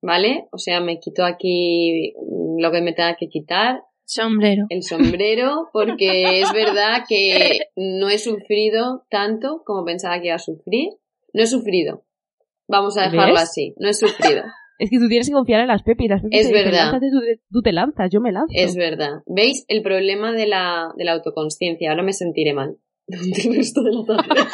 [0.00, 0.46] ¿vale?
[0.50, 2.14] O sea, me quito aquí
[2.58, 4.64] lo que me tenga que quitar, Sombrero.
[4.70, 10.38] el sombrero, porque es verdad que no he sufrido tanto como pensaba que iba a
[10.38, 10.88] sufrir.
[11.34, 12.04] No he sufrido.
[12.68, 13.42] Vamos a dejarlo ¿Ves?
[13.42, 13.74] así.
[13.78, 14.42] No he sufrido.
[14.82, 16.10] Es que tú tienes que confiar en las pepis.
[16.10, 16.86] Las pepis Es te verdad.
[16.86, 18.52] "Lánzate, tú, te- tú te lanzas, yo me lanzo.
[18.54, 19.20] Es verdad.
[19.26, 21.90] ¿Veis el problema de la, de la autoconsciencia?
[21.90, 22.76] Ahora me sentiré mal.
[23.06, 23.16] De
[24.16, 24.24] la.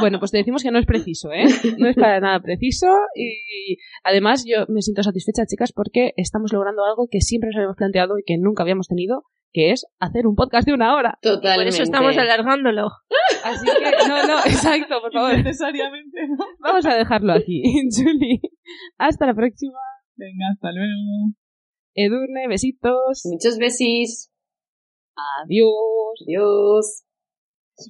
[0.00, 1.44] Bueno, pues te decimos que no es preciso, ¿eh?
[1.78, 6.84] No es para nada preciso y además yo me siento satisfecha, chicas, porque estamos logrando
[6.84, 10.34] algo que siempre nos habíamos planteado y que nunca habíamos tenido, que es hacer un
[10.34, 11.18] podcast de una hora.
[11.22, 11.74] Por Totalmente.
[11.74, 12.88] eso estamos alargándolo.
[13.44, 15.34] Así que, no, no, exacto, por favor.
[15.34, 16.44] Necesariamente, ¿no?
[16.60, 17.62] Vamos a dejarlo aquí.
[17.90, 18.40] Julie,
[18.98, 19.78] hasta la próxima.
[20.16, 21.34] Venga, hasta luego.
[21.94, 23.22] Edurne, besitos.
[23.24, 24.30] Muchos besis.
[25.42, 26.24] Adiós.
[26.26, 27.04] Adiós.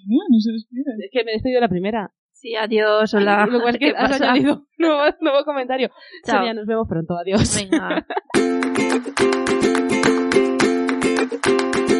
[0.06, 1.04] No se despide.
[1.04, 2.14] Es que me he despedido la primera.
[2.32, 3.44] Sí, adiós, hola.
[3.46, 4.30] Lo cual es que ¿Qué has pasa?
[4.30, 5.90] añadido nuevo, nuevo comentario.
[6.24, 6.38] Chao.
[6.38, 7.14] Sonia, nos vemos pronto.
[7.18, 7.54] Adiós.
[7.60, 8.06] Venga.
[11.30, 11.99] Thank you.